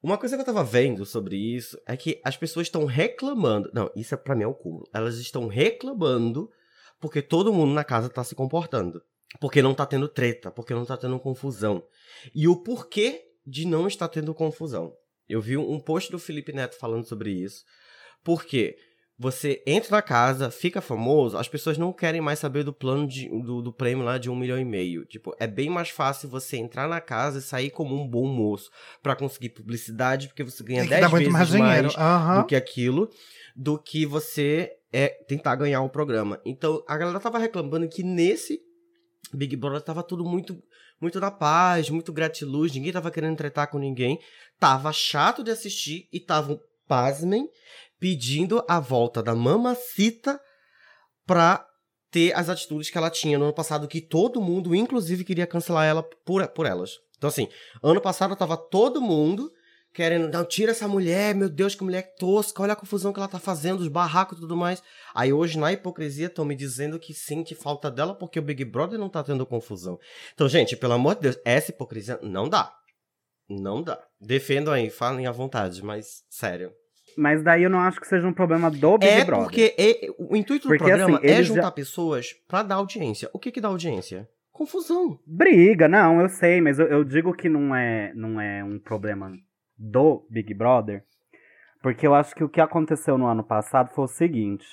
[0.03, 3.69] Uma coisa que eu tava vendo sobre isso é que as pessoas estão reclamando.
[3.71, 4.89] Não, isso é pra mim é o cúmulo.
[4.91, 6.49] Elas estão reclamando
[7.01, 9.01] porque todo mundo na casa tá se comportando.
[9.39, 11.83] Porque não tá tendo treta, porque não tá tendo confusão.
[12.33, 14.93] E o porquê de não estar tendo confusão.
[15.27, 17.63] Eu vi um post do Felipe Neto falando sobre isso.
[18.23, 18.77] Porque
[19.21, 23.29] você entra na casa, fica famoso, as pessoas não querem mais saber do plano de-
[23.29, 25.05] do, do prêmio lá de um milhão e meio.
[25.05, 28.71] Tipo, é bem mais fácil você entrar na casa e sair como um bom moço
[29.03, 31.83] pra conseguir publicidade, porque você ganha Tem que 10 dar muito vezes mais dinheiro.
[31.83, 32.41] mais Aham.
[32.41, 33.09] do que aquilo,
[33.55, 36.41] do que você é tentar ganhar o programa.
[36.43, 38.59] Então, a galera tava reclamando que nesse
[39.31, 40.61] Big Brother tava tudo muito
[40.99, 44.19] muito na paz, muito gratiluz, ninguém tava querendo tretar com ninguém,
[44.59, 47.47] tava chato de assistir e tavam, pasmem,
[48.01, 50.41] pedindo a volta da mamacita
[51.23, 51.63] pra
[52.09, 55.85] ter as atitudes que ela tinha no ano passado, que todo mundo, inclusive, queria cancelar
[55.85, 56.97] ela por, por elas.
[57.15, 57.47] Então, assim,
[57.83, 59.53] ano passado tava todo mundo
[59.93, 63.27] querendo, não, tira essa mulher, meu Deus, que mulher tosca, olha a confusão que ela
[63.27, 64.81] tá fazendo, os barracos e tudo mais.
[65.13, 68.97] Aí hoje, na hipocrisia, estão me dizendo que sente falta dela porque o Big Brother
[68.97, 69.99] não tá tendo confusão.
[70.33, 72.73] Então, gente, pelo amor de Deus, essa hipocrisia não dá.
[73.47, 74.03] Não dá.
[74.19, 76.73] Defendam aí, falem à vontade, mas sério.
[77.17, 79.43] Mas daí eu não acho que seja um problema do Big é Brother.
[79.45, 83.29] porque é- o intuito do Porque, programa assim, é juntar já- pessoas pra dar audiência.
[83.33, 84.27] O que que dá audiência?
[84.51, 85.19] Confusão.
[85.25, 89.31] Briga, não, eu sei, mas eu, eu digo que não é, não é um problema
[89.77, 91.03] do Big Brother,
[91.81, 94.65] porque eu acho que o que aconteceu no ano passado foi o seguinte.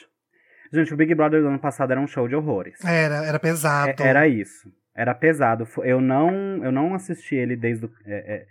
[0.73, 2.85] Gente, o Big Brother do ano passado era um show de horrores.
[2.85, 4.03] Era, era pesado.
[4.03, 4.71] É- Era isso.
[4.95, 5.67] Era pesado.
[5.85, 8.47] Eu não, eu não assisti ele desde o- é, é,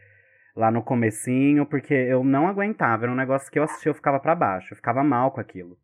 [0.58, 3.06] lá no comecinho, porque eu não aguentava.
[3.06, 4.74] Era um negócio que eu assistia, eu ficava pra baixo.
[4.74, 5.78] Eu ficava mal com aquilo.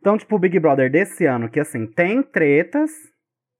[0.00, 2.90] Então, tipo, o Big Brother desse ano, que assim, tem tretas,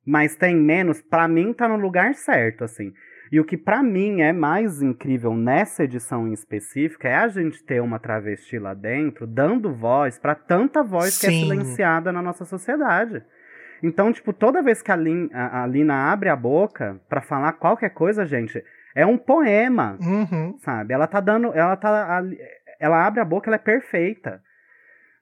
[0.04, 2.92] mas tem menos, pra mim tá no lugar certo, assim.
[3.30, 7.62] E o que pra mim é mais incrível nessa edição em específica é a gente
[7.62, 11.40] ter uma travesti lá dentro, dando voz pra tanta voz que é Sim.
[11.42, 13.22] silenciada na nossa sociedade.
[13.82, 17.52] Então, tipo, toda vez que a, Lin, a, a Lina abre a boca pra falar
[17.52, 18.64] qualquer coisa, gente,
[18.94, 20.56] é um poema, Uhum.
[20.58, 20.92] sabe?
[20.94, 22.22] Ela tá dando, ela tá,
[22.80, 24.40] ela abre a boca, ela é perfeita.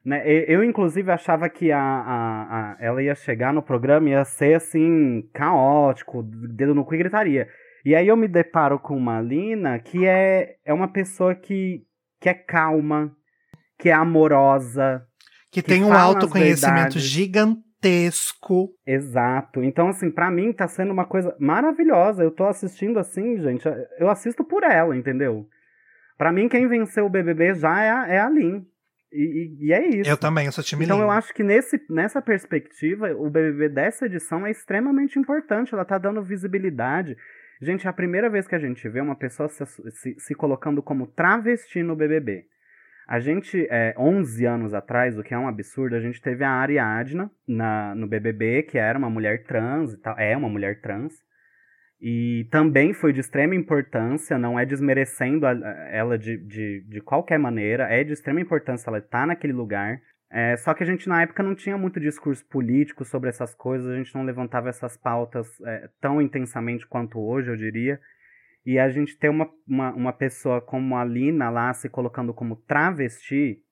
[0.05, 0.23] Né?
[0.47, 2.43] Eu, inclusive, achava que a, a,
[2.73, 6.99] a- ela ia chegar no programa e ia ser, assim, caótico, dedo no cu e
[6.99, 7.49] gritaria.
[7.85, 11.83] E aí eu me deparo com uma Lina que é, é uma pessoa que,
[12.21, 13.11] que é calma,
[13.79, 15.05] que é amorosa,
[15.51, 17.03] Que, Que tem um autoconhecimento verdades.
[17.83, 18.71] Gigantesco.
[18.87, 19.63] Exato.
[19.63, 22.23] Então, assim, pra mim tá sendo uma coisa maravilhosa.
[22.23, 23.65] Eu tô assistindo assim, gente.
[23.99, 25.47] Eu assisto por ela, entendeu?
[26.19, 28.65] Pra mim, quem venceu o BBB já é a, é a Lin.
[29.13, 29.23] E,
[29.63, 30.11] e- e é isso.
[30.11, 31.05] Eu também, eu sou time Então Lin.
[31.05, 35.75] eu acho que nesse, nessa perspectiva, o BBB dessa edição é extremamente importante.
[35.75, 37.17] Ela tá dando visibilidade.
[37.61, 40.83] Gente, é a primeira vez que a gente vê uma pessoa se, se, se colocando
[40.83, 42.45] como travesti no BBB.
[43.07, 46.51] A gente, é, 11 anos atrás, o que é um absurdo, a gente teve a
[46.51, 50.19] Ariadna na, no BBB, que era uma mulher trans e tal.
[50.19, 51.15] É uma mulher trans.
[52.01, 55.53] E também foi de extrema importância, não é desmerecendo a-
[55.91, 60.01] ela de, de, de qualquer maneira, é de extrema importância ela estar naquele lugar.
[60.31, 63.89] É, só que a gente na época não tinha muito discurso político sobre essas coisas,
[63.89, 68.01] a gente não levantava essas pautas é, tão intensamente quanto hoje, eu diria.
[68.67, 72.57] E a gente ter uma, uma, uma pessoa como a Lina lá se colocando como
[72.57, 73.63] travesti,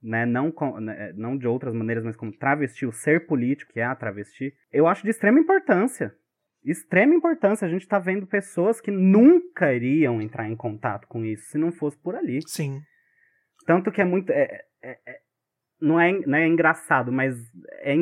[0.00, 3.80] né, não, com- né, não de outras maneiras, mas como travesti, o ser político, que
[3.80, 6.14] é a travesti, eu acho de extrema importância.
[6.64, 7.66] Extrema importância.
[7.66, 11.72] A gente tá vendo pessoas que nunca iriam entrar em contato com isso se não
[11.72, 12.38] fosse por ali.
[12.46, 12.80] Sim.
[13.66, 14.30] Tanto que é muito.
[14.30, 15.18] É, é- é-
[15.80, 17.36] não é, não é engraçado, mas
[17.80, 17.94] é.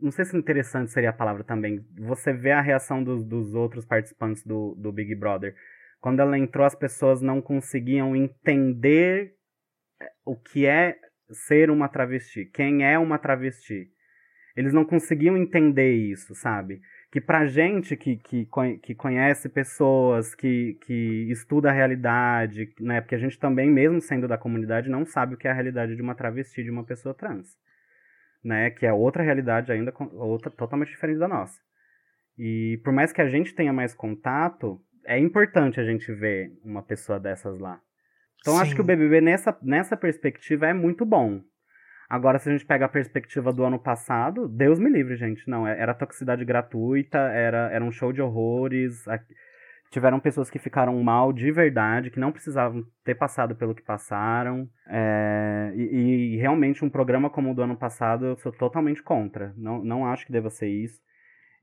[0.00, 1.84] Não sei se interessante seria a palavra também.
[1.98, 5.54] Você vê a reação dos, dos outros participantes do, do Big Brother.
[6.02, 9.36] Quando ela entrou, as pessoas não conseguiam entender
[10.02, 10.96] é, o que é
[11.30, 13.88] ser uma travesti, quem é uma travesti.
[14.56, 16.80] Eles não conseguiam entender isso, sabe?
[17.12, 18.48] Que pra gente que, que,
[18.82, 23.00] que conhece pessoas, que, que estuda a realidade, né?
[23.00, 25.94] Porque a gente também, mesmo sendo da comunidade, não sabe o que é a realidade
[25.94, 27.46] de uma travesti, de uma pessoa trans.
[28.42, 28.70] Né?
[28.70, 31.60] Que é outra realidade ainda, outra, totalmente diferente da nossa.
[32.36, 36.82] E por mais que a gente tenha mais contato, é importante a gente ver uma
[36.82, 37.80] pessoa dessas lá.
[38.40, 38.62] Então Sim.
[38.62, 41.40] acho que o BBB nessa, nessa perspectiva é muito bom.
[42.12, 45.48] Agora, se a gente pega a perspectiva do ano passado, Deus me livre, gente.
[45.48, 49.04] Não, é, era toxicidade gratuita, era, era um show de horrores.
[49.90, 54.68] Tiveram pessoas que ficaram mal de verdade, que não precisavam ter passado pelo que passaram.
[54.88, 59.54] É, e, e, realmente um programa como o do ano passado eu sou totalmente contra.
[59.56, 61.00] Não, não acho que deva ser isso.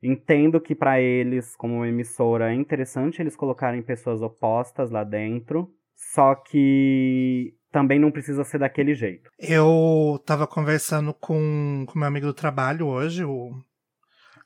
[0.02, 5.74] Entendo que para eles, como emissora, é interessante eles colocarem pessoas opostas lá dentro.
[5.96, 9.30] Só que também não precisa ser daquele jeito.
[9.38, 13.52] Eu tava conversando com o meu amigo do trabalho hoje, o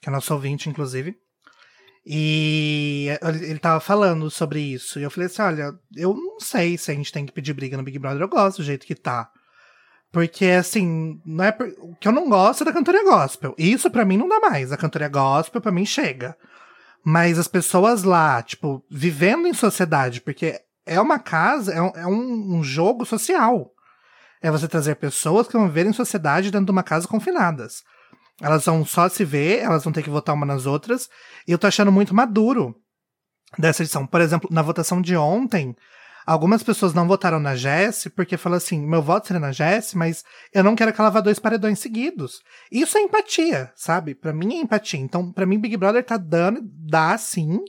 [0.01, 1.15] que é nosso ouvinte, inclusive.
[2.05, 3.07] E
[3.47, 4.99] ele tava falando sobre isso.
[4.99, 7.77] E eu falei assim: olha, eu não sei se a gente tem que pedir briga
[7.77, 8.21] no Big Brother.
[8.21, 9.31] Eu gosto do jeito que tá.
[10.13, 11.67] Porque, assim, não é por...
[11.79, 13.55] o que eu não gosto é da cantoria gospel.
[13.57, 14.71] Isso para mim não dá mais.
[14.71, 16.37] A cantoria gospel para mim chega.
[17.03, 22.05] Mas as pessoas lá, tipo, vivendo em sociedade, porque é uma casa, é um, é
[22.05, 23.71] um, jogo social.
[24.39, 27.81] É você trazer pessoas que vão viver em sociedade dentro de uma casa confinadas.
[28.39, 31.09] Elas vão só se ver, elas vão ter que votar uma nas outras.
[31.47, 32.75] E eu tô achando muito maduro
[33.57, 34.05] dessa edição.
[34.05, 35.75] Por exemplo, na votação de ontem,
[36.25, 40.23] algumas pessoas não votaram na Jess porque falam assim: meu voto seria na Jess, mas
[40.53, 42.41] eu não quero que ela vá dois paredões seguidos.
[42.71, 44.15] Isso é empatia, sabe?
[44.15, 44.99] Para mim é empatia.
[44.99, 47.59] Então, para mim, Big Brother tá dando, dá sim.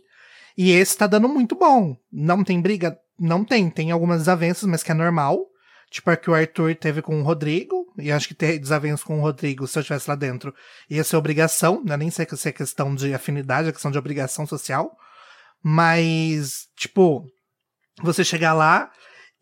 [0.56, 1.96] E esse tá dando muito bom.
[2.12, 5.46] Não tem briga não tem, tem algumas desavenças, mas que é normal.
[5.90, 9.18] Tipo a que o Arthur teve com o Rodrigo, e acho que ter desavenças com
[9.18, 10.52] o Rodrigo, se eu estivesse lá dentro,
[10.90, 11.96] ia ser obrigação, né?
[11.96, 14.96] Nem sei se é questão de afinidade, é questão de obrigação social.
[15.62, 17.24] Mas, tipo,
[18.02, 18.90] você chegar lá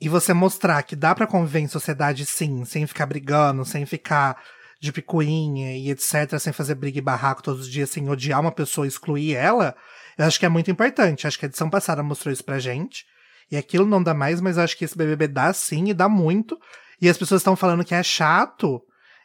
[0.00, 4.42] e você mostrar que dá para conviver em sociedade sim, sem ficar brigando, sem ficar
[4.80, 8.50] de picuinha e etc, sem fazer briga e barraco todos os dias, sem odiar uma
[8.50, 9.76] pessoa excluir ela,
[10.18, 11.26] eu acho que é muito importante.
[11.26, 13.04] Acho que a edição passada mostrou isso pra gente.
[13.50, 16.58] E aquilo não dá mais, mas acho que esse BBB dá sim e dá muito.
[17.00, 18.82] E as pessoas estão falando que é chato.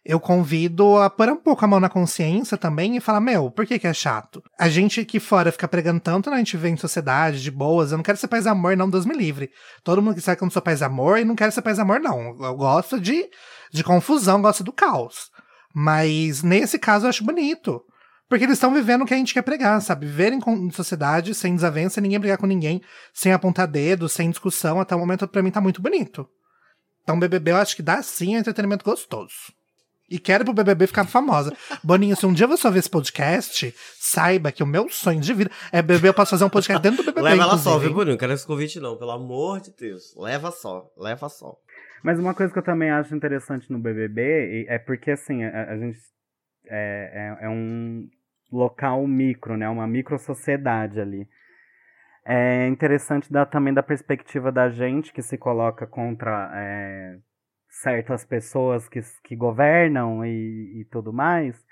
[0.10, 3.66] Eu convido a pôr um pouco a mão na consciência também e falar: Meu, por
[3.66, 4.42] que, que é chato?
[4.58, 6.38] A gente aqui fora fica pregando tanto, né?
[6.38, 7.92] A gente vê em sociedade, de boas.
[7.92, 9.52] Eu não quero ser paz amor, não, Deus me livre.
[9.84, 11.78] Todo mundo que sabe que eu não sou paz amor e não quero ser paz
[11.78, 12.42] amor, não.
[12.42, 13.30] Eu gosto de,
[13.70, 15.30] de confusão, gosto do caos.
[15.76, 17.82] Mas nesse caso eu acho bonito.
[18.30, 20.06] Porque eles estão vivendo o que a gente quer pregar, sabe?
[20.06, 22.82] Viver em sociedade sem desavença, ninguém brigar com ninguém,
[23.14, 24.80] sem apontar dedo, sem discussão.
[24.80, 26.26] Até o momento, para mim, tá muito bonito.
[27.04, 29.58] Então, BBB eu acho que dá sim um entretenimento gostoso.
[30.10, 31.56] E quero pro BBB ficar famosa.
[31.84, 35.52] Boninho, se um dia você ouvir esse podcast, saiba que o meu sonho de vida
[35.72, 36.10] é BBB.
[36.10, 37.30] Eu posso fazer um podcast dentro do BBB.
[37.30, 38.12] Leva ela só, viu, Boninho?
[38.12, 38.98] Não quero esse convite, não.
[38.98, 40.16] Pelo amor de Deus.
[40.18, 41.58] Leva só, leva só.
[42.04, 45.78] Mas uma coisa que eu também acho interessante no BBB é porque, assim, a, a
[45.78, 46.00] gente
[46.70, 48.08] é, é, é, um
[48.52, 49.68] local micro, né?
[49.68, 51.28] Uma micro sociedade ali.
[52.26, 57.18] É interessante dar também da perspectiva da gente que se coloca contra é,
[57.82, 61.66] certas pessoas que, que governam e, e tudo mais.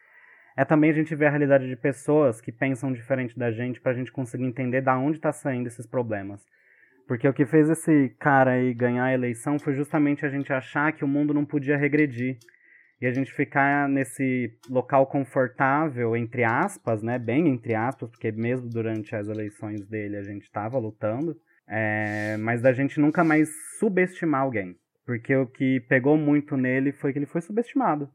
[0.58, 3.92] É também a gente ver a realidade de pessoas que pensam diferente da gente para
[3.92, 6.46] a gente conseguir entender da onde está saindo esses problemas.
[7.08, 10.94] Porque o que fez esse cara aí ganhar a eleição foi justamente a gente achar
[10.94, 12.38] que o mundo não podia regredir
[13.02, 17.20] e a gente ficar nesse local confortável, entre aspas, né?
[17.20, 21.36] Bem entre aspas, porque mesmo durante as eleições dele a gente estava lutando,
[21.68, 24.76] é, mas da gente nunca mais subestimar alguém.
[25.06, 28.10] Porque o que pegou muito nele foi que ele foi subestimado.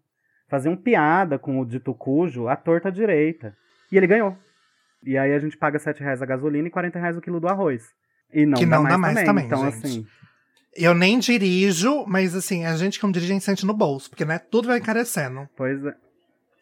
[0.48, 3.56] Faziam piada com o dito cujo à torta direita.
[3.92, 4.36] E ele ganhou.
[5.02, 7.48] E aí a gente paga 7 reais a gasolina e 40 reais o quilo do
[7.48, 7.84] arroz.
[8.32, 9.26] E não, que dá, não mais dá mais também.
[9.26, 9.86] também então, gente.
[9.86, 10.06] assim,
[10.76, 14.68] eu nem dirijo, mas assim, a gente como dirigente sente no bolso, porque né, tudo
[14.68, 15.48] vai encarecendo.
[15.56, 15.94] Pois é.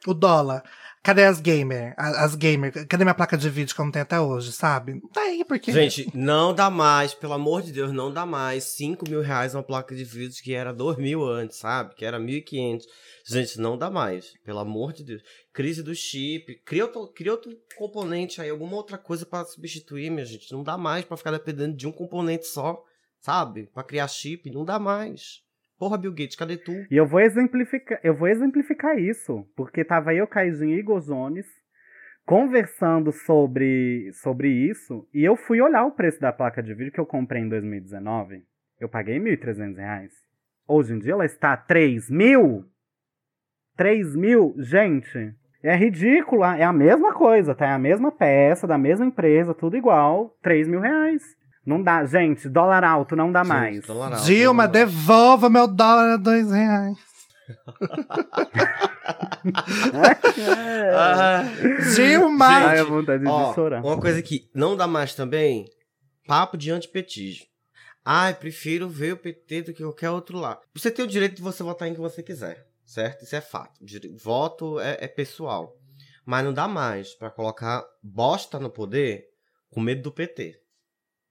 [0.07, 0.63] O dólar.
[1.03, 1.95] Cadê as gamer?
[1.97, 2.87] As gamer?
[2.87, 4.95] Cadê minha placa de vídeo que eu não tenho até hoje, sabe?
[4.95, 5.73] Não tá aí, porque.
[5.73, 9.63] Gente, não dá mais, pelo amor de Deus, não dá mais 5 mil reais uma
[9.63, 11.95] placa de vídeo que era 2 mil antes, sabe?
[11.95, 12.83] Que era 1.500.
[13.27, 15.23] Gente, não dá mais, pelo amor de Deus.
[15.53, 20.27] Crise do chip, cria outro, cria outro componente aí, alguma outra coisa para substituir, minha
[20.27, 20.53] gente.
[20.53, 22.85] Não dá mais para ficar dependendo de um componente só
[23.21, 23.67] sabe?
[23.67, 25.43] Para criar chip, não dá mais.
[25.79, 26.73] Porra, Bill Gates, cadê tu?
[26.91, 31.47] E eu vou exemplificar, eu vou exemplificar isso, porque tava eu, Caidinho e Igor Jones
[32.27, 37.01] conversando sobre, sobre isso, e eu fui olhar o preço da placa de vídeo que
[37.01, 38.45] eu comprei em 2019.
[38.79, 40.13] Eu paguei 1.300 reais.
[40.67, 42.67] Hoje em dia ela está a 3 mil.
[43.77, 45.35] 3 mil, gente.
[45.63, 47.67] É ridículo, é a mesma coisa, tá?
[47.67, 51.38] É a mesma peça, da mesma empresa, tudo igual, 3 mil reais.
[51.69, 53.91] Não dá, gente, dólar alto não dá Gente, mais.
[53.91, 54.73] alto, Dilma, alto.
[54.73, 56.97] devolva meu dólar a dois reais.
[60.95, 61.43] Ah,
[61.95, 62.47] Dilma!
[62.47, 63.85] Ai, a Gente, vontade Ó, de chorar.
[63.85, 65.67] uma coisa que não dá mais também,
[66.27, 67.47] papo de antipetismo.
[68.05, 70.59] Ai, prefiro ver o PT do que qualquer outro lá.
[70.75, 73.25] Você tem o direito de você votar em quem você quiser, certo?
[73.25, 73.81] Isso é fato.
[74.23, 75.75] Voto é, é pessoal.
[76.25, 79.25] Mas não dá mais pra colocar bosta no poder
[79.71, 80.59] com medo do PT.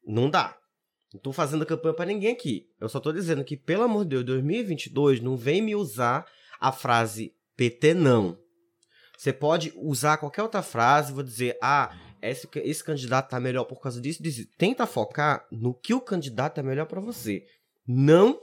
[0.08, 0.58] Não dá.
[1.14, 2.70] Não tô fazendo campanha pra ninguém aqui.
[2.80, 6.26] Eu só tô dizendo que, pelo amor de Deus, 2022 não vem me usar
[6.60, 8.38] a frase PT não.
[9.18, 13.82] Você pode usar qualquer outra frase, vou dizer, ah, esse, esse candidato tá melhor por
[13.82, 14.47] causa disso, disso.
[14.58, 17.45] Tenta focar no que o candidato é melhor pra você.
[17.88, 18.39] Não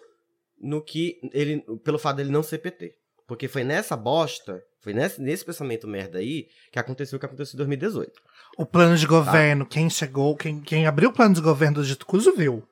[0.60, 1.60] no que ele.
[1.84, 2.96] Pelo fato dele não ser PT.
[3.26, 7.56] Porque foi nessa bosta, foi nesse, nesse pensamento merda aí, que aconteceu o que aconteceu
[7.56, 8.22] em 2018.
[8.56, 12.34] O plano de governo, quem chegou, quem, quem abriu o plano de governo do Cuso
[12.36, 12.62] viu.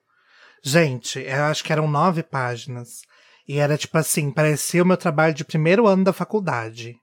[0.63, 3.03] Gente, eu acho que eram nove páginas.
[3.49, 6.97] E era tipo assim, parecia o meu trabalho de primeiro ano da faculdade.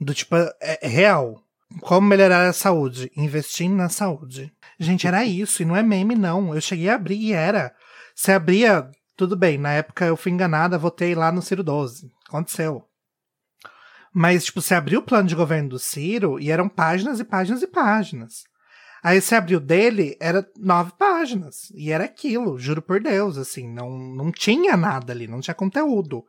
[0.00, 1.40] Do tipo, é, é real.
[1.82, 3.12] Como melhorar a saúde?
[3.16, 4.52] Investindo na saúde.
[4.78, 6.52] Gente, era isso, e não é meme, não.
[6.52, 7.72] Eu cheguei a abrir e era.
[8.14, 12.10] Você abria, tudo bem, na época eu fui enganada, votei lá no Ciro 12.
[12.26, 12.89] Aconteceu.
[14.12, 17.62] Mas, tipo, você abriu o plano de governo do Ciro e eram páginas e páginas
[17.62, 18.44] e páginas.
[19.02, 21.72] Aí você abriu dele, era nove páginas.
[21.74, 26.24] E era aquilo, juro por Deus, assim, não, não tinha nada ali, não tinha conteúdo.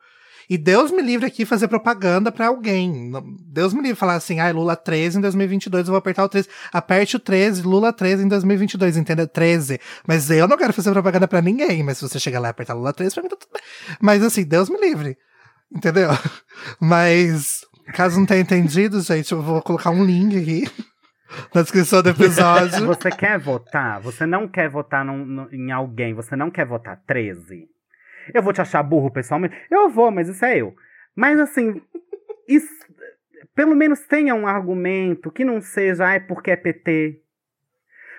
[0.50, 3.12] E Deus me livre aqui fazer propaganda pra alguém.
[3.46, 6.48] Deus me livre falar assim, ai, Lula 13 em 2022, eu vou apertar o 13.
[6.72, 9.28] Aperte o 13, Lula 13 em 2022, entendeu?
[9.28, 9.80] 13.
[10.06, 12.74] Mas eu não quero fazer propaganda pra ninguém, mas se você chegar lá e apertar
[12.74, 13.62] Lula 13, pra mim tá tudo bem.
[14.02, 15.18] Mas assim, Deus me livre.
[15.74, 16.10] Entendeu?
[16.80, 17.62] Mas,
[17.92, 20.64] caso não tenha entendido, gente, eu vou colocar um link aqui
[21.54, 22.86] na descrição do episódio.
[22.88, 24.00] Você quer votar?
[24.02, 27.68] Você não quer votar num- num- em alguém, você não quer votar 13?
[28.34, 29.56] Eu vou te achar burro pessoalmente?
[29.70, 30.76] Eu vou, mas isso é eu.
[31.16, 31.82] Mas assim,
[32.48, 32.70] isso,
[33.56, 37.18] pelo menos tenha um argumento que não seja, ah, é porque é PT.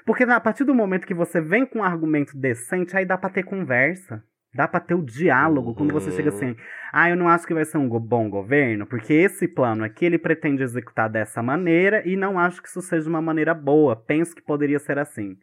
[0.04, 3.30] Porque a partir do momento que você vem com um argumento decente, aí dá pra
[3.30, 4.22] ter conversa.
[4.54, 5.74] Dá pra ter o diálogo.
[5.74, 6.16] Quando você Uhum.
[6.16, 6.56] chega assim,
[6.92, 10.18] ah, eu não acho que vai ser um bom governo, porque esse plano aqui ele
[10.18, 13.96] pretende executar dessa maneira e não acho que isso seja uma maneira boa.
[13.96, 15.36] Penso que poderia ser assim.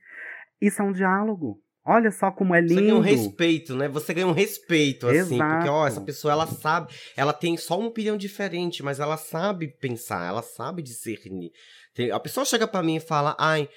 [0.61, 1.59] Isso é um diálogo.
[1.83, 3.15] Olha só como é Você ganha um lindo.
[3.15, 3.87] respeito, né?
[3.87, 5.35] Você ganha um respeito, assim.
[5.35, 5.55] Exato.
[5.55, 6.93] Porque, ó, essa pessoa, ela sabe.
[7.17, 11.51] Ela tem só uma opinião diferente, mas ela sabe pensar, ela sabe discernir.
[11.95, 13.67] Tem- a pessoa chega pra mim e fala, ai,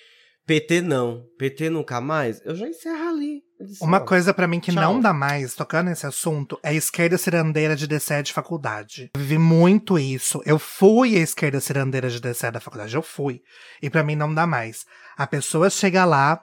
[0.46, 2.40] PT não, PT nunca mais.
[2.44, 3.42] Eu já encerro ali.
[3.60, 4.82] Disse, Uma ó, coisa pra mim que Tchau.
[4.82, 9.10] não dá mais, tocando nesse assunto, é a esquerda cirandeira de DCE de faculdade.
[9.14, 10.42] Eu vivi muito isso.
[10.44, 12.94] Eu fui a esquerda cirandeira de DCE da faculdade.
[12.94, 13.40] Eu fui.
[13.80, 14.84] E pra mim não dá mais.
[15.16, 16.40] A pessoa chega lá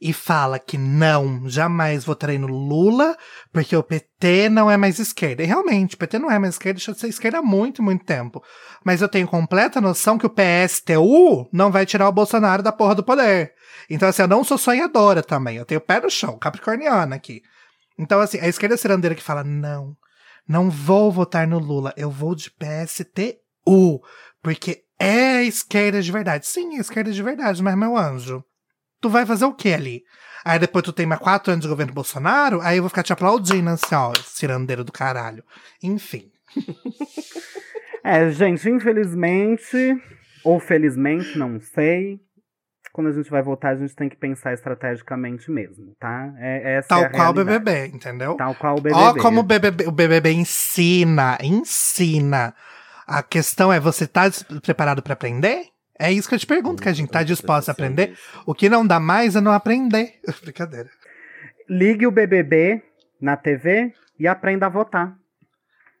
[0.00, 3.16] e fala que não, jamais votarei no Lula,
[3.52, 5.42] porque o PT não é mais esquerda.
[5.42, 8.04] E realmente, o PT não é mais esquerda, deixou de ser esquerda há muito, muito
[8.04, 8.42] tempo.
[8.84, 12.96] Mas eu tenho completa noção que o PSTU não vai tirar o Bolsonaro da porra
[12.96, 13.54] do poder.
[13.88, 15.56] Então, assim, eu não sou sonhadora também.
[15.56, 17.42] Eu tenho pé no chão, capricorniana aqui.
[17.98, 19.96] Então, assim, a esquerda cirandeira que fala, não,
[20.48, 24.02] não vou votar no Lula, eu vou de PSTU,
[24.42, 26.46] porque é a esquerda de verdade.
[26.46, 28.44] Sim, é a esquerda de verdade, mas, meu anjo,
[29.02, 30.02] tu vai fazer o que ali?
[30.44, 33.12] Aí depois tu tem mais quatro anos de governo Bolsonaro, aí eu vou ficar te
[33.12, 35.44] aplaudindo, assim, ó, cirandeiro do caralho.
[35.82, 36.30] Enfim.
[38.04, 39.96] É, gente, infelizmente,
[40.42, 42.18] ou felizmente, não sei.
[42.92, 46.34] Quando a gente vai votar, a gente tem que pensar estrategicamente mesmo, tá?
[46.36, 47.34] É, é Tal a qual o.
[47.34, 48.34] BBB, entendeu?
[48.34, 48.96] Tal qual o BBB.
[48.96, 52.54] Ó, como o BBB, o BBB ensina, ensina.
[53.06, 54.24] A questão é, você tá
[54.60, 55.71] preparado pra aprender?
[55.98, 58.16] É isso que eu te pergunto, que a gente tá disposto a aprender.
[58.46, 60.14] O que não dá mais é não aprender.
[60.42, 60.90] Brincadeira.
[61.68, 62.82] Ligue o BBB
[63.20, 65.16] na TV e aprenda a votar.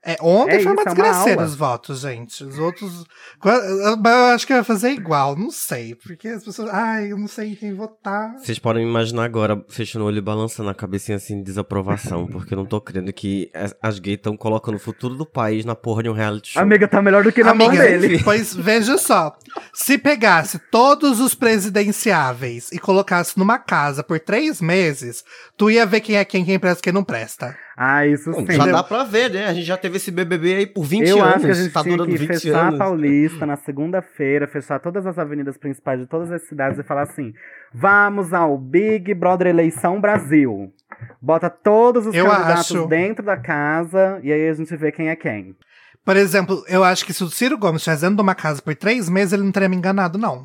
[0.04, 1.46] É, ontem É foi uma isso, é uma desgraceira aula.
[1.46, 2.42] os votos, gente.
[2.42, 3.04] Os outros.
[3.44, 5.94] Eu acho que vai fazer igual, não sei.
[5.94, 6.68] Porque as pessoas.
[6.70, 8.34] Ai, eu não sei em quem votar.
[8.38, 12.52] Vocês podem imaginar agora, fechando o olho e balançando a cabecinha assim de desaprovação, porque
[12.52, 15.76] eu não tô crendo que as, as gays estão colocando o futuro do país na
[15.76, 16.62] porra de um reality show.
[16.62, 18.20] Amiga, tá melhor do que na mão Amiga, dele.
[18.24, 19.36] Pois veja só.
[19.72, 25.24] Se pegasse todos os presidenciáveis e colocasse numa casa por três meses,
[25.56, 27.56] tu ia ver quem é quem, quem presta e quem não presta.
[27.76, 28.52] Ah, isso Bom, sim.
[28.52, 29.46] já dá pra ver, né?
[29.46, 31.36] A gente já teve esse BBB aí por 20 Eu anos.
[31.36, 32.74] acho que a gente tá tinha durando que 20 fechar anos.
[32.80, 37.02] a Paulista na segunda-feira, fechar todas as avenidas principais de todas as cidades e falar
[37.02, 37.32] assim:
[37.72, 40.72] vamos ao Big Brother Eleição Brasil.
[41.20, 42.86] Bota todos os Eu candidatos acho.
[42.86, 45.56] dentro da casa e aí a gente vê quem é quem.
[46.04, 48.74] Por exemplo, eu acho que se o Ciro Gomes estivesse dentro de uma casa por
[48.74, 50.44] três meses, ele não teria me enganado, não.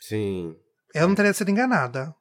[0.00, 0.54] Sim.
[0.94, 2.14] Eu não teria sido enganada.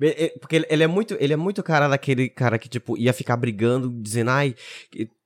[0.00, 3.12] É, é, Porque ele- é muito, ele é muito cara daquele cara que, tipo, ia
[3.12, 4.54] ficar brigando, dizendo, ai,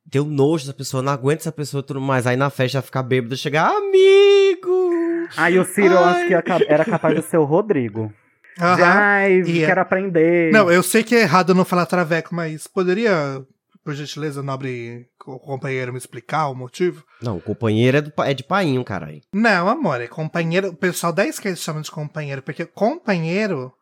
[0.06, 2.26] deu nojo dessa pessoa, não aguento essa pessoa e tudo mais.
[2.26, 5.28] Aí na festa ia ficar bêbado e chegar, amigo!
[5.36, 6.42] Aí o Ciro, eu acho Ai.
[6.42, 8.12] que era capaz de ser o Rodrigo.
[8.58, 9.66] Ai, Ia.
[9.66, 10.52] quero aprender.
[10.52, 13.42] Não, eu sei que é errado não falar traveco, mas poderia,
[13.84, 17.02] por gentileza, nobre co- companheiro, me explicar o motivo?
[17.20, 19.20] Não, o companheiro é, do, é de painho, caralho.
[19.32, 20.68] Não, amor, é companheiro.
[20.68, 23.72] O pessoal da esquerda chama de companheiro, porque companheiro,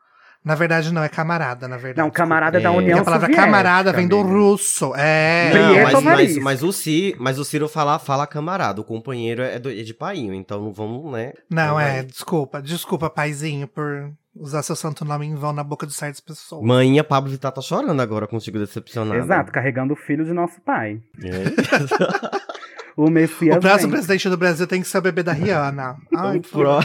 [0.45, 1.99] na verdade, não é camarada, na verdade.
[2.05, 2.71] Não, camarada é da.
[2.73, 4.93] União Porque a palavra Soviética, camarada vem do russo.
[4.97, 5.51] É.
[5.55, 9.59] Não, mas, mas, mas, o Ciro, mas o Ciro fala, fala camarada, o companheiro é,
[9.59, 11.33] do- é de painho, então não vamos, né?
[11.51, 12.61] Não, é, desculpa.
[12.61, 16.65] Desculpa, paizinho, por usar seu santo nome em vão na boca de certas pessoas.
[16.65, 19.21] Maninha Pablo Vittar tá chorando agora contigo decepcionado.
[19.21, 21.01] Exato, carregando o filho de nosso pai.
[21.23, 22.43] É.
[22.95, 23.57] O Messias.
[23.57, 25.97] O próximo presidente do Brasil tem que ser o bebê da Rihanna.
[26.15, 26.79] Ai, O pró-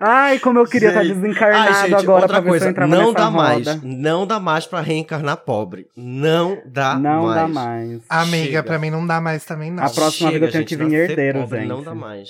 [0.00, 1.16] Ai, como eu queria estar Gente.
[1.16, 3.66] desencarnado Ai, gente, agora outra pra ver se coisa, eu entrava não nessa dá mais,
[3.66, 3.80] roda.
[3.82, 5.88] não dá mais pra reencarnar pobre.
[5.96, 7.34] Não dá Não mais.
[7.34, 8.00] dá mais.
[8.08, 8.62] Amiga, Chega.
[8.62, 9.82] pra mim não dá mais também, não.
[9.82, 11.68] A próxima Chega, vez eu tenho gente, que vir herdeiro, pobre gente.
[11.68, 12.28] Não dá mais.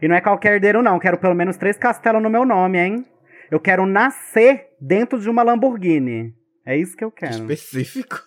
[0.00, 0.98] E não é qualquer herdeiro, não.
[0.98, 3.04] Quero pelo menos três castelos no meu nome, hein?
[3.50, 6.32] Eu quero nascer dentro de uma Lamborghini.
[6.66, 7.34] É isso que eu quero.
[7.52, 8.20] Específico.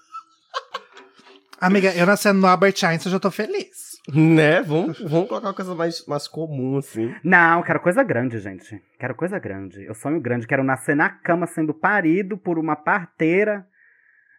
[1.59, 3.96] Amiga, eu nascendo no Albert Einstein, eu já tô feliz.
[4.13, 4.61] Né?
[4.61, 7.13] Vamos, vamos colocar uma coisa mais, mais comum, assim.
[7.23, 8.81] Não, quero coisa grande, gente.
[8.99, 9.83] Quero coisa grande.
[9.83, 10.47] Eu sonho grande.
[10.47, 13.65] Quero nascer na cama sendo parido por uma parteira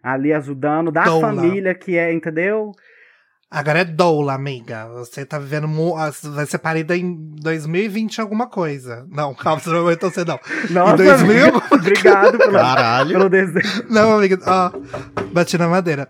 [0.02, 1.20] ali ajudando da Doula.
[1.34, 2.72] família que é, entendeu?
[3.50, 4.86] Agora é doula, amiga.
[4.88, 5.66] Você tá vivendo.
[5.66, 9.06] mu- ah, Vai ser parida em 2020 alguma coisa.
[9.10, 10.38] Não, calma, você não vai ser não.
[10.70, 11.42] Nossa, 2000?
[11.48, 13.10] amiga, obrigado pelo, Caralho.
[13.12, 13.84] pelo desejo.
[13.90, 14.70] Não, amiga, ó.
[15.32, 16.08] Bati na madeira.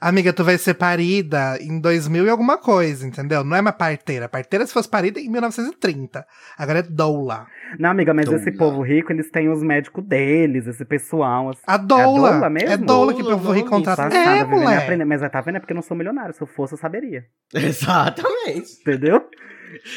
[0.00, 3.42] Amiga, tu vai ser parida em 2000 e alguma coisa, entendeu?
[3.42, 4.28] Não é uma parteira.
[4.28, 6.24] Parteira se fosse parida em 1930.
[6.56, 7.46] Agora é doula.
[7.78, 8.40] Não, amiga, mas Doula.
[8.40, 11.50] esse povo rico, eles têm os médicos deles, esse pessoal.
[11.50, 11.62] Assim.
[11.66, 12.28] A doula.
[12.28, 12.70] É doula mesmo?
[12.70, 14.16] É doula que o povo rico contrata.
[14.16, 15.04] É, moleque.
[15.04, 15.56] Mas tá vendo?
[15.56, 16.34] É porque eu não sou milionário.
[16.34, 17.24] Se eu fosse, eu saberia.
[17.52, 18.80] Exatamente.
[18.80, 19.24] Entendeu?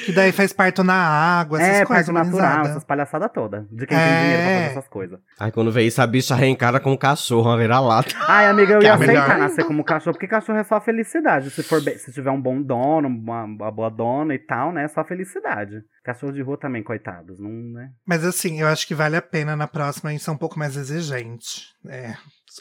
[0.06, 2.06] Que daí faz parto na água, essas é, coisas.
[2.08, 3.66] parto natural, essas palhaçadas todas.
[3.70, 4.02] De quem É.
[4.06, 5.20] tem dinheiro pra fazer essas coisas.
[5.40, 8.14] Aí quando vê isso, a bicha reencara com um cachorro, uma vira-lata.
[8.28, 9.18] Ai, amiga, eu Que é ia melhor.
[9.24, 11.50] aceitar nascer como cachorro, porque cachorro é só felicidade.
[11.52, 14.84] Se for bem- se tiver um bom dono, uma, uma boa dona e tal, né?
[14.84, 15.82] É só felicidade.
[16.04, 17.90] Cachorro de rua também, coitados, não, né?
[18.06, 20.58] Mas assim, eu acho que vale a pena na próxima a gente ser um pouco
[20.58, 21.66] mais exigente.
[21.88, 22.14] É.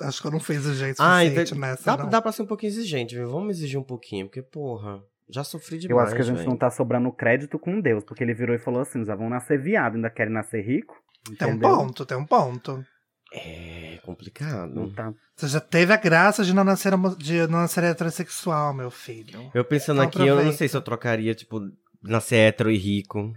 [0.03, 1.97] Acho que eu não fui exigente o Ai, suficiente dá, nessa.
[1.97, 2.11] dá, não.
[2.11, 3.29] dá pra ser um pouquinho exigente, viu?
[3.31, 5.01] Vamos exigir um pouquinho, porque, porra,
[5.33, 5.91] já sofri demais.
[5.91, 6.49] Eu acho que a gente velho.
[6.51, 9.61] não tá sobrando crédito com Deus, porque ele virou e falou assim: já vão nascer
[9.61, 10.95] viado, ainda querem nascer rico.
[11.39, 11.77] Tem um Entendeu?
[11.77, 12.85] ponto, tem um ponto.
[13.33, 14.75] É complicado.
[14.75, 15.13] Não tá.
[15.37, 19.51] Você já teve a graça de não nascer, de não nascer heterossexual, meu filho.
[19.55, 20.59] Eu pensando Então aqui, eu não aproveita.
[20.59, 21.61] sei se eu trocaria, tipo,
[22.03, 23.33] nascer hétero e rico.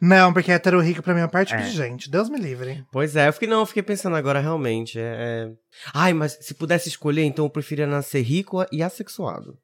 [0.00, 1.58] Não, porque hétero rico pra mim é uma parte É.
[1.58, 2.10] de gente.
[2.10, 2.84] Deus me livre.
[2.92, 4.98] Pois é, eu fiquei, não, eu fiquei pensando agora, realmente.
[4.98, 5.48] É, é-
[5.94, 9.58] Ai, mas se pudesse escolher, então eu preferia nascer rico e assexuado.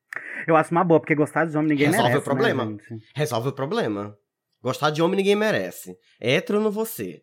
[0.46, 2.20] Eu acho uma boa, porque gostar de homem ninguém Resolve merece.
[2.20, 2.64] o problema.
[2.66, 2.78] Né?
[3.14, 4.16] Resolve o problema.
[4.62, 5.96] Gostar de homem ninguém merece.
[6.20, 7.22] Hétero no você.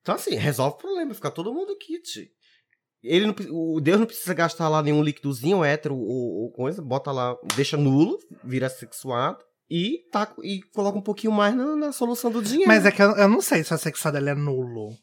[0.00, 2.30] Então, assim, resolve o problema, fica todo mundo kit.
[3.02, 7.10] Ele não, o Deus não precisa gastar lá nenhum líquidozinho hétero ou, ou coisa, bota
[7.10, 12.30] lá, deixa nulo, vira sexuado e, tá, e coloca um pouquinho mais na, na solução
[12.30, 12.68] do dinheiro.
[12.68, 14.96] Mas é que eu, eu não sei se a sexualidade é nulo.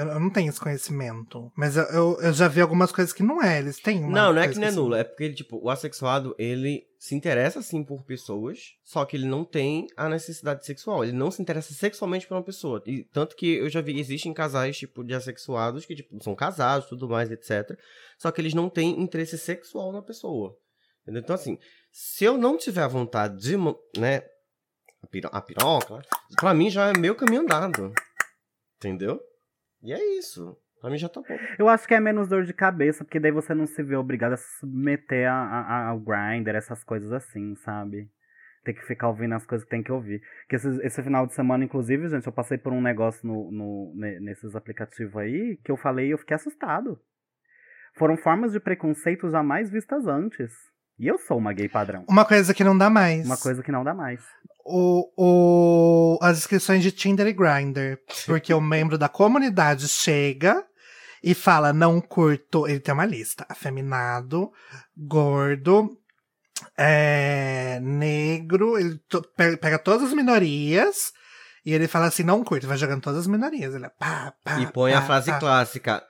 [0.00, 1.52] Eu, eu não tenho esse conhecimento.
[1.54, 3.58] Mas eu, eu, eu já vi algumas coisas que não é.
[3.58, 4.76] Eles têm uma Não, não é que não é assim.
[4.76, 9.26] nulo, é porque tipo, o assexuado, ele se interessa sim por pessoas, só que ele
[9.26, 12.82] não tem a necessidade sexual, ele não se interessa sexualmente por uma pessoa.
[12.86, 16.88] E tanto que eu já vi, existem casais, tipo, de assexuados que, tipo, são casados,
[16.88, 17.78] tudo mais, etc.
[18.16, 20.56] Só que eles não têm interesse sexual na pessoa.
[21.02, 21.20] Entendeu?
[21.20, 21.58] Então, assim,
[21.92, 23.54] se eu não tiver a vontade de,
[23.98, 24.22] né,
[25.02, 26.00] a, piro a piroca,
[26.36, 27.92] pra mim já é meio caminho andado.
[28.78, 29.20] Entendeu?
[29.82, 30.56] E é isso.
[30.80, 31.36] Pra mim já tá bom.
[31.58, 34.32] Eu acho que é menos dor de cabeça, porque daí você não se vê obrigado
[34.32, 38.08] a se submeter a- a- ao grinder, essas coisas assim, sabe?
[38.64, 40.22] Tem que ficar ouvindo as coisas que tem que ouvir.
[40.42, 43.92] Porque esse, esse final de semana, inclusive, gente, eu passei por um negócio no, no-
[43.94, 46.98] ne- nesses aplicativos aí que eu falei e eu fiquei assustado.
[47.96, 50.52] Foram formas de preconceito jamais vistas antes.
[50.98, 52.04] E eu sou uma gay padrão.
[52.08, 53.24] Uma coisa que não dá mais.
[53.26, 54.22] Uma coisa que não dá mais.
[54.64, 57.98] O, o, as inscrições de Tinder e Grindr.
[58.26, 60.64] Porque o membro da comunidade chega
[61.22, 62.66] e fala: não curto.
[62.66, 64.50] Ele tem uma lista: afeminado,
[64.96, 65.96] gordo,
[66.76, 68.78] é, negro.
[68.78, 69.00] Ele
[69.60, 71.12] pega todas as minorias
[71.64, 72.66] e ele fala assim: não curto.
[72.66, 73.74] Vai jogando todas as minorias.
[73.74, 74.60] Ele é pá, pá.
[74.60, 75.38] E põe a pá, frase pá.
[75.38, 76.02] clássica.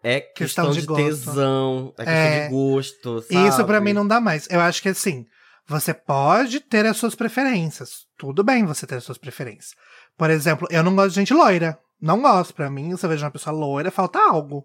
[0.00, 2.44] É questão, Questão de de, tesão, é questão É.
[2.46, 3.34] de gosto, sabe?
[3.34, 4.46] E isso pra mim não dá mais.
[4.48, 5.26] Eu acho que assim,
[5.68, 8.06] você pode ter as suas preferências.
[8.16, 9.74] Tudo bem você ter as suas preferências.
[10.16, 11.78] Por exemplo, eu não gosto de gente loira.
[12.00, 12.54] Não gosto.
[12.54, 14.64] Pra mim, se eu vejo uma pessoa loira, falta algo.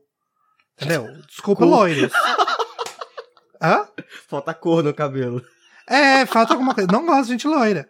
[0.77, 1.05] Entendeu?
[1.27, 1.69] Desculpa, Cu.
[1.69, 2.13] loiros.
[3.61, 3.85] Hã?
[4.27, 5.43] Falta cor no cabelo.
[5.87, 6.89] É, falta alguma coisa.
[6.91, 7.87] Não gosto de gente loira.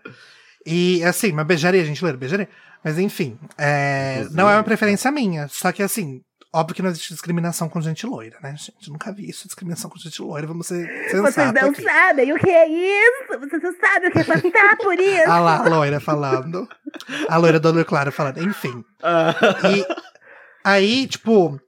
[0.65, 2.17] E assim, mas beijaria gente loira?
[2.17, 2.49] Beijaria.
[2.83, 5.47] Mas enfim, é, não é uma preferência minha.
[5.47, 6.21] Só que assim,
[6.53, 8.89] óbvio que não existe discriminação com gente loira, né, gente?
[8.91, 10.45] Nunca vi isso, discriminação com gente loira.
[10.47, 11.81] Vamos ser sensatos Vocês não aqui.
[11.81, 13.39] sabem o que é isso.
[13.39, 15.23] Vocês não sabem o que é passar por isso.
[15.29, 16.67] Ah lá, a loira falando.
[17.27, 18.43] A loira do olho claro falando.
[18.43, 18.83] Enfim.
[19.69, 19.85] E
[20.63, 21.59] aí, tipo,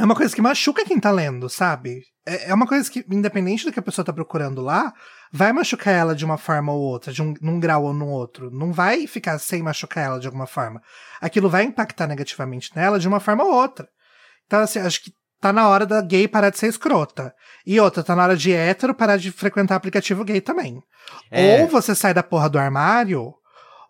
[0.00, 2.00] é uma coisa que machuca quem tá lendo, sabe?
[2.26, 4.94] É é uma coisa que, independente do que a pessoa tá procurando lá,
[5.30, 8.50] vai machucar ela de uma forma ou outra, de um, num grau ou no outro.
[8.50, 10.80] Não vai ficar sem machucar ela de alguma forma.
[11.20, 13.86] Aquilo vai impactar negativamente nela de uma forma ou outra.
[14.54, 17.34] Então, assim, acho que tá na hora da gay parar de ser escrota.
[17.66, 20.80] E outra, tá na hora de hétero parar de frequentar aplicativo gay também.
[21.28, 21.60] É.
[21.60, 23.34] Ou você sai da porra do armário,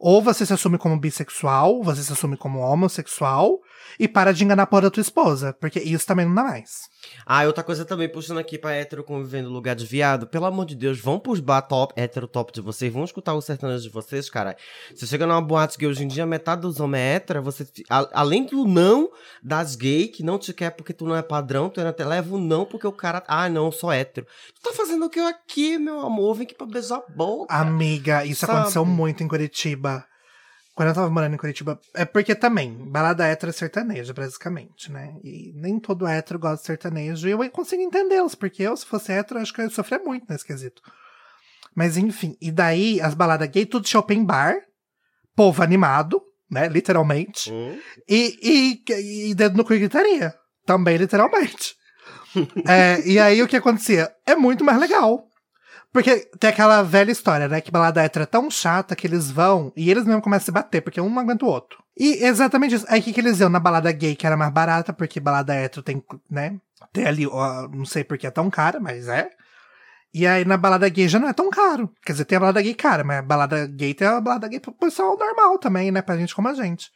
[0.00, 3.58] ou você se assume como bissexual, você se assume como homossexual,
[3.98, 6.88] e para de enganar a porra da tua esposa, porque isso também não dá mais.
[7.26, 10.26] Ah, e outra coisa também, puxando aqui pra hétero convivendo no lugar de viado.
[10.26, 13.40] Pelo amor de Deus, vão pros bar top, hétero top de vocês, vão escutar o
[13.42, 14.56] sertanejo de vocês, cara.
[14.94, 18.08] Você chega numa boate que hoje em dia metade dos homens é hétero, você, a-
[18.12, 19.10] além do não
[19.42, 22.34] das gay, que não te quer porque tu não é padrão, tu ainda até leva
[22.34, 24.26] o não porque o cara, ah, não, eu sou hétero.
[24.54, 26.34] Tu tá fazendo o que eu aqui, meu amor?
[26.34, 27.54] Vem aqui pra beijar a boca.
[27.54, 28.52] Amiga, isso Sabe?
[28.58, 30.04] aconteceu muito em Curitiba.
[30.74, 31.80] Quando eu tava morando em Curitiba.
[31.94, 35.14] É porque também, balada hétero é sertaneja, basicamente, né?
[35.22, 37.28] E nem todo hétero gosta de sertanejo.
[37.28, 40.26] E eu consigo entendê-los, porque eu, se fosse hétero, acho que eu ia sofrer muito
[40.28, 40.82] nesse quesito.
[41.76, 44.56] Mas enfim, e daí as baladas gay, tudo de open bar,
[45.36, 46.20] povo animado,
[46.50, 46.68] né?
[46.68, 47.52] Literalmente.
[47.52, 47.78] Hum?
[48.08, 50.34] E, e, e dedo no cu e gritaria.
[50.66, 51.76] Também, literalmente.
[52.68, 54.12] É, e aí o que acontecia?
[54.26, 55.24] É muito mais legal.
[55.94, 57.60] Porque tem aquela velha história, né?
[57.60, 60.50] Que balada hétero é tão chata que eles vão e eles mesmo começam a se
[60.50, 61.84] bater, porque um aguenta o outro.
[61.96, 62.84] E exatamente isso.
[62.88, 65.54] Aí o que, que eles iam na balada gay, que era mais barata, porque balada
[65.54, 66.58] hétero tem, né?
[66.92, 69.30] Tem ali, ó, não sei porque é tão cara, mas é.
[70.12, 71.88] E aí na balada gay já não é tão caro.
[72.04, 74.58] Quer dizer, tem a balada gay cara, mas a balada gay tem a balada gay
[74.58, 76.02] pro pessoal normal também, né?
[76.02, 76.90] Pra gente como a gente.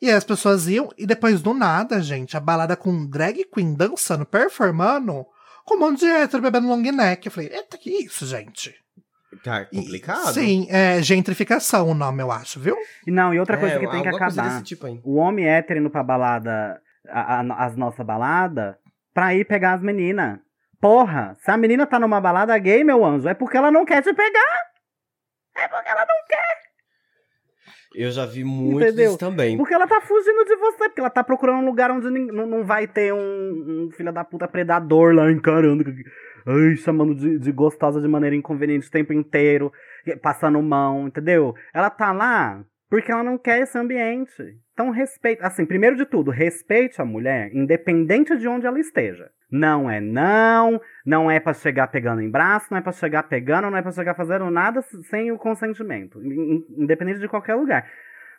[0.00, 3.72] E aí as pessoas iam, e depois do nada, gente, a balada com drag queen
[3.72, 5.24] dançando, performando,
[5.70, 7.24] um monte de hétero bebendo long neck.
[7.26, 8.74] Eu falei, eita, que isso, gente?
[9.42, 10.32] Tá E- complicado.
[10.34, 12.76] Sim, é gentrificação o nome, eu acho, viu?
[13.06, 14.62] E Não, e outra coisa É, que tem que acabar.
[14.62, 14.86] tipo.
[15.04, 18.74] O homem hétero indo pra balada, a- a- as nossas baladas,
[19.14, 20.38] pra ir pegar as meninas.
[20.80, 24.02] Porra, se a menina tá numa balada gay, meu anjo, é porque ela não quer
[24.02, 24.62] te pegar.
[25.56, 26.26] É porque ela não
[27.94, 29.06] Eu já vi muito Entendeu?
[29.06, 29.56] disso também.
[29.56, 32.64] Porque ela tá fugindo de você, porque ela tá procurando um lugar onde não, não
[32.64, 35.84] vai ter um, um filho da puta predador lá encarando.
[36.46, 39.72] Ai, chamando de, de gostosa de maneira inconveniente o tempo inteiro,
[40.20, 41.54] passando mão, entendeu?
[41.72, 44.58] Ela tá lá porque ela não quer esse ambiente.
[44.74, 49.30] Então respeita, assim, primeiro de tudo, respeite a mulher, independente de onde ela esteja.
[49.50, 53.70] Não é não, não é pra chegar pegando em braço, não é pra chegar pegando,
[53.70, 57.90] não é pra chegar fazendo nada sem o consentimento, in- in- independente de qualquer lugar.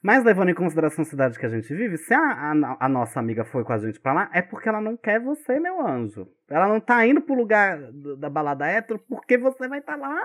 [0.03, 3.19] Mas levando em consideração a cidade que a gente vive, se a, a- a nossa
[3.19, 6.27] amiga foi com a gente pra lá, é porque ela não quer você, meu anjo.
[6.47, 7.79] Ela não tá indo pro lugar
[8.19, 10.15] da balada hétero porque você vai estar lá.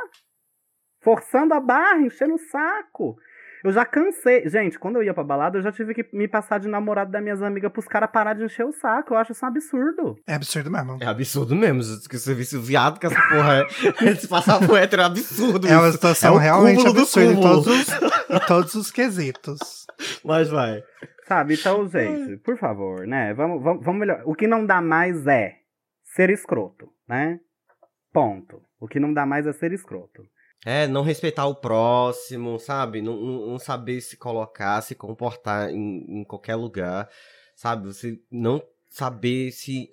[1.00, 3.16] Forçando a barra, enchendo o saco.
[3.64, 4.48] Eu já cansei.
[4.48, 7.22] Gente, quando eu ia pra balada, eu já tive que me passar de namorado das
[7.22, 9.14] minhas amigas pros caras parar de encher o saco.
[9.14, 10.18] Eu acho isso um absurdo.
[10.26, 10.98] É absurdo mesmo.
[11.00, 11.82] É absurdo mesmo.
[12.08, 13.66] Que o serviço viado que essa porra
[14.02, 14.14] é.
[14.14, 15.66] Se passar por hétero é absurdo.
[15.66, 19.86] É uma situação É o realmente absurda em todos, os, em todos os quesitos.
[20.24, 20.82] Mas vai.
[21.26, 21.54] Sabe?
[21.54, 23.34] Então, gente, por favor, né?
[23.34, 24.22] Vamos, vamos, vamos melhor.
[24.24, 25.56] O que não dá mais é
[26.04, 27.38] ser escroto, né?
[28.12, 28.62] Ponto.
[28.80, 30.22] O que não dá mais é ser escroto.
[30.64, 33.00] É, não respeitar o próximo, sabe?
[33.00, 37.08] Não, não- saber se colocar, se comportar em, em qualquer lugar,
[37.54, 37.86] sabe?
[37.86, 39.88] Você não saber se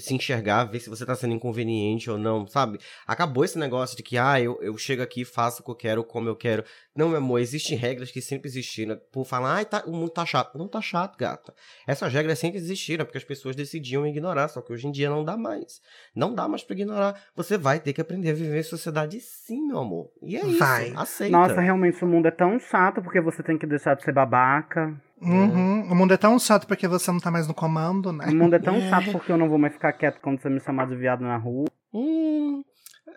[0.00, 2.78] se enxergar, ver se você tá sendo inconveniente ou não, sabe?
[3.06, 6.04] Acabou esse negócio de que, ah, eu, eu chego aqui, faço o que eu quero,
[6.04, 6.64] como eu quero.
[6.94, 9.00] Não, meu amor, existem regras que sempre existiram.
[9.12, 10.56] Por falar, ai, tá, o mundo tá chato.
[10.56, 11.54] Não tá chato, gata.
[11.86, 15.24] Essas regras sempre existiram, porque as pessoas decidiam ignorar, só que hoje em dia não
[15.24, 15.80] dá mais.
[16.14, 17.20] Não dá mais pra ignorar.
[17.34, 20.10] Você vai ter que aprender a viver em sociedade sim, meu amor.
[20.22, 20.58] E é isso.
[20.58, 20.92] Vai.
[20.96, 21.36] Aceita.
[21.36, 24.94] Nossa, realmente o mundo é tão chato porque você tem que deixar de ser babaca.
[25.24, 25.90] Uhum.
[25.90, 28.26] O mundo é tão chato porque você não tá mais no comando, né?
[28.26, 30.60] O mundo é tão chato porque eu não vou mais ficar quieto quando você me
[30.60, 31.66] chamar de viado na rua.
[31.92, 32.62] Hum,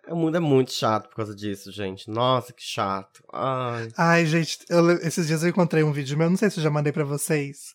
[0.07, 2.09] o mundo é muito chato por causa disso, gente.
[2.09, 3.23] Nossa, que chato.
[3.33, 3.89] Ai.
[3.97, 6.69] Ai, gente, eu esses dias eu encontrei um vídeo meu, não sei se eu já
[6.69, 7.73] mandei pra vocês,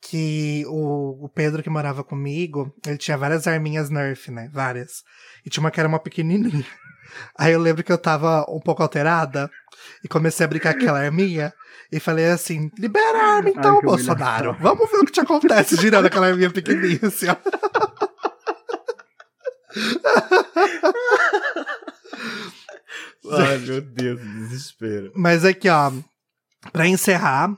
[0.00, 4.48] que o, o Pedro que morava comigo, ele tinha várias arminhas Nerf, né?
[4.52, 5.02] Várias.
[5.44, 6.64] E tinha uma que era uma pequenininha.
[7.38, 9.50] Aí eu lembro que eu tava um pouco alterada
[10.04, 11.52] e comecei a brincar com aquela arminha
[11.90, 14.50] e falei assim: libera a arma então, Ai, Bolsonaro.
[14.50, 14.76] humilhação.
[14.76, 17.36] Vamos ver o que te acontece girando aquela arminha pequenininha assim, ó.
[23.32, 25.12] Ai, meu Deus, desespero.
[25.14, 25.92] Mas aqui, ó,
[26.72, 27.50] pra encerrar,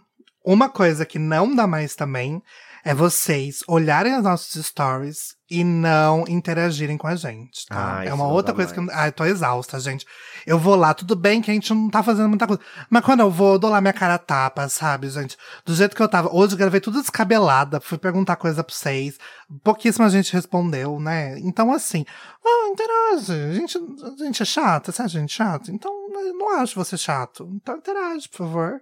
[0.44, 2.42] uma coisa que não dá mais também
[2.84, 8.04] é vocês olharem as nossas stories e não interagirem com a gente, tá?
[8.04, 8.96] É uma outra coisa que eu, mais.
[8.96, 10.06] ai, tô exausta, gente.
[10.46, 13.20] Eu vou lá, tudo bem que a gente não tá fazendo muita coisa, mas quando
[13.20, 15.36] eu vou, eu dou lá minha cara a tapa, sabe, gente?
[15.64, 16.34] Do jeito que eu tava.
[16.34, 19.18] Hoje eu gravei tudo descabelada, fui perguntar coisa pra vocês,
[19.64, 21.38] pouquíssima gente respondeu, né?
[21.40, 22.06] Então, assim,
[22.44, 23.32] ah, interage.
[23.32, 25.08] A gente, a gente é chata, sabe?
[25.08, 25.72] A gente é chato.
[25.72, 27.48] Então, eu não acho você chato.
[27.52, 28.80] Então, interage, por favor.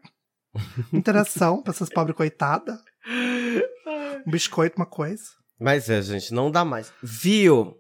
[0.92, 2.78] Interação pra essas pobres coitadas.
[4.26, 5.24] Um biscoito, uma coisa.
[5.58, 6.92] Mas é, gente, não dá mais.
[7.02, 7.74] Viu?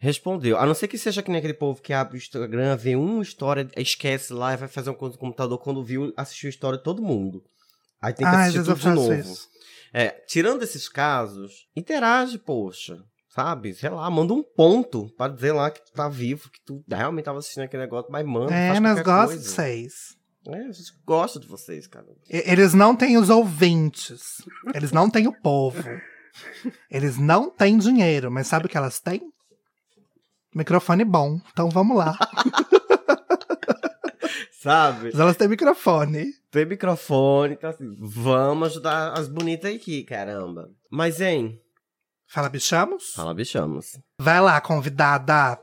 [0.00, 0.56] Respondeu.
[0.56, 3.22] A não ser que seja que nem aquele povo que abre o Instagram, vê uma
[3.22, 5.58] história, esquece lá e vai fazer uma coisa no computador.
[5.58, 7.42] Quando viu, assistiu a história de todo mundo.
[8.00, 9.12] Aí tem que Ah, assistir tudo de novo.
[9.14, 9.48] isso.
[9.92, 12.96] É, tirando esses casos, interage, poxa.
[13.30, 13.74] Sabe?
[13.74, 17.24] Sei lá, manda um ponto pra dizer lá que tu tá vivo, que tu realmente
[17.24, 18.52] tava assistindo aquele negócio, mas manda.
[18.54, 19.94] É, nós gostamos de vocês.
[20.46, 22.06] É, a gente gosta de vocês, cara.
[22.28, 24.36] Eles não têm os ouvintes.
[24.74, 25.82] Eles não têm o povo.
[26.90, 29.20] Eles não têm dinheiro, mas sabe o que elas têm?
[30.54, 31.40] Microfone bom.
[31.52, 32.16] Então vamos lá.
[34.60, 35.10] Sabe?
[35.12, 36.32] Mas elas têm microfone.
[36.50, 40.68] Tem microfone, então assim, vamos ajudar as bonitas aqui, caramba.
[40.90, 41.60] Mas, hein?
[42.28, 43.12] Fala, bichamos?
[43.14, 43.86] Fala, bichamos.
[44.20, 45.60] Vai lá, convidada.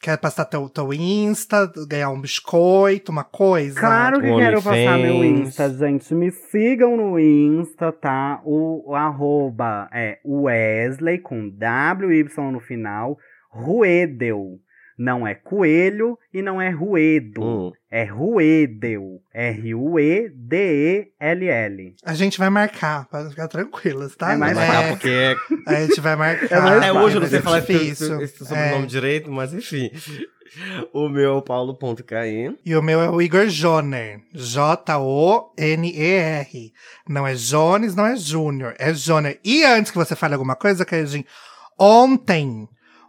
[0.00, 3.80] Quer passar teu, teu Insta, ganhar um biscoito, uma coisa?
[3.80, 5.24] Claro que quero passar meu.
[5.24, 6.14] Insta, gente.
[6.14, 8.40] Me sigam no Insta, tá?
[8.44, 13.18] O, o arroba é Wesley com WY no final.
[13.50, 14.60] Ruedel.
[14.98, 17.40] Não é coelho e não é ruedo.
[17.42, 17.72] Hum.
[17.90, 19.20] É Ruedel.
[20.58, 21.94] R-U-E-D-E-L-L.
[22.04, 24.32] A gente vai marcar, pra ficar tranquilas, tá?
[24.32, 24.90] É mais Não fácil.
[24.90, 25.36] porque
[25.66, 26.44] A gente vai marcar.
[26.44, 26.48] É
[26.80, 28.20] fácil, hoje eu não mas sei é falar esse, difícil.
[28.20, 28.86] esse sobrenome É.
[28.86, 29.90] direito, mas enfim.
[30.92, 32.56] O meu é o paulo.caí.
[32.64, 34.20] E o meu é o Igor Joner.
[35.58, 36.72] J-O-N-E-R.
[37.08, 38.74] Não é Jones, não é Júnior.
[38.78, 39.38] É Joner.
[39.44, 41.24] E antes que você fale alguma coisa, queridinho,
[41.78, 42.66] ontem,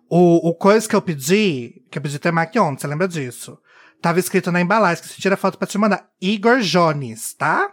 [0.10, 3.58] o, o coisa que eu pedi, que eu pedi temaki ontem, você lembra disso?
[4.02, 6.10] Tava escrito na embalagem, que você tira foto pra te mandar.
[6.22, 7.70] Igor Jones, tá?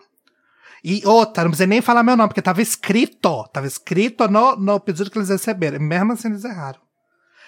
[0.84, 3.44] E outra, não precisa nem falar meu nome, porque tava escrito.
[3.52, 5.80] Tava escrito no, no pedido que eles receberam.
[5.80, 6.80] Mesmo assim, eles erraram.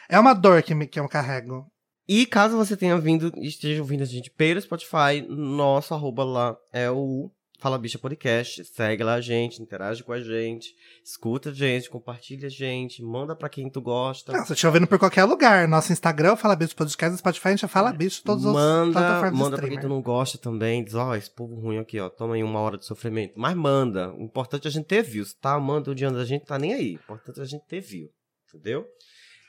[0.08, 1.66] É uma dor que, me, que eu carrego.
[2.08, 6.90] E caso você tenha vindo, esteja ouvindo a gente pelo Spotify, nosso arroba lá é
[6.90, 7.30] o
[7.60, 8.64] Fala Bicha Podcast.
[8.64, 13.34] Segue lá a gente, interage com a gente, escuta a gente, compartilha a gente, manda
[13.34, 14.32] pra quem tu gosta.
[14.32, 15.66] Você estiver ouvindo por qualquer lugar.
[15.66, 18.92] Nosso Instagram, Fala Bicho Podcast, no Spotify, a gente já fala bicho, todos os manda,
[18.92, 21.98] plataformas de manda pra quem tu não gosta também, diz, ó, esse povo ruim aqui,
[21.98, 23.34] ó, toma aí uma hora de sofrimento.
[23.36, 25.58] Mas manda, o importante é a gente ter views, tá?
[25.58, 26.92] Manda o dia da gente, tá nem aí.
[26.92, 28.08] O importante é a gente ter view,
[28.48, 28.86] entendeu?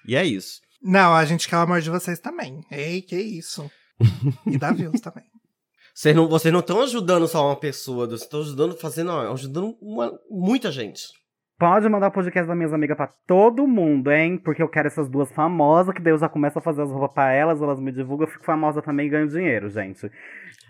[0.07, 0.61] E é isso.
[0.81, 2.65] Não, a gente quer o amor de vocês também.
[2.71, 3.69] Ei, que isso.
[4.47, 5.25] e dá views também.
[5.99, 9.75] Vocês não vocês não estão ajudando só uma pessoa, vocês estão ajudando, fazendo, ó, ajudando
[9.81, 11.01] uma- muita gente.
[11.59, 14.37] Pode mandar o podcast das minhas amigas pra todo mundo, hein?
[14.37, 17.11] Porque eu quero essas duas famosas, que daí eu já começo a fazer as roupas
[17.13, 20.03] pra elas, elas me divulgam, eu fico famosa também e ganho dinheiro, gente.
[20.05, 20.09] eu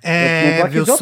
[0.03, 0.97] não É, tô aqui viu de só?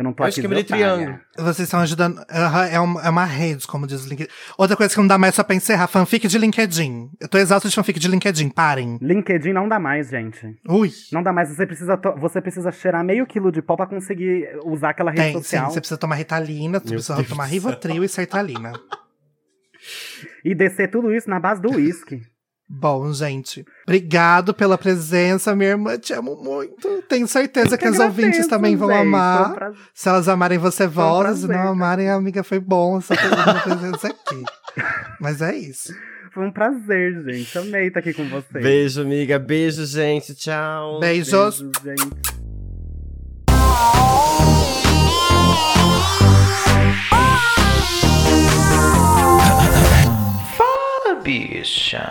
[0.00, 1.20] Eu não tô É o aqui esquema de triângulo.
[1.36, 2.24] Vocês estão ajudando.
[2.70, 4.30] É, uma, é uma rede, como diz o LinkedIn.
[4.56, 7.10] Outra coisa que não dá mais só pra encerrar: fanfic de LinkedIn.
[7.20, 8.98] Eu tô exausto de fanfic de LinkedIn, parem.
[9.02, 10.56] LinkedIn não dá mais, gente.
[10.66, 10.90] Ui.
[11.12, 11.50] Não dá mais.
[11.50, 15.22] Você precisa, to- você precisa cheirar meio quilo de pó pra conseguir usar aquela rede
[15.22, 15.38] Tem, sim.
[15.42, 15.70] social.
[15.70, 17.44] Você precisa tomar Ritalina, você Meu precisa Deus tomar.
[17.44, 18.72] Rivotril e Sertralina.
[20.42, 22.22] E descer tudo isso na base do uísque.
[22.72, 25.98] Bom, gente, obrigado pela presença, minha irmã.
[25.98, 27.02] Te amo muito.
[27.08, 29.72] Tenho certeza que, os ouvintes também vão gente, um amar.
[29.92, 31.34] Se elas amarem, você um volta.
[31.34, 33.00] Se não amarem, a amiga foi bom.
[33.00, 34.44] Minha presença aqui.
[35.20, 35.92] Mas é isso.
[36.32, 37.58] Foi um prazer, gente.
[37.58, 38.62] Amei estar aqui com vocês.
[38.62, 39.36] Beijo, amiga.
[39.36, 40.32] Beijo, gente.
[40.36, 41.00] Tchau.
[41.00, 41.60] Beijos.
[41.60, 42.40] Beijo, gente.
[50.56, 52.08] Fala, bicha.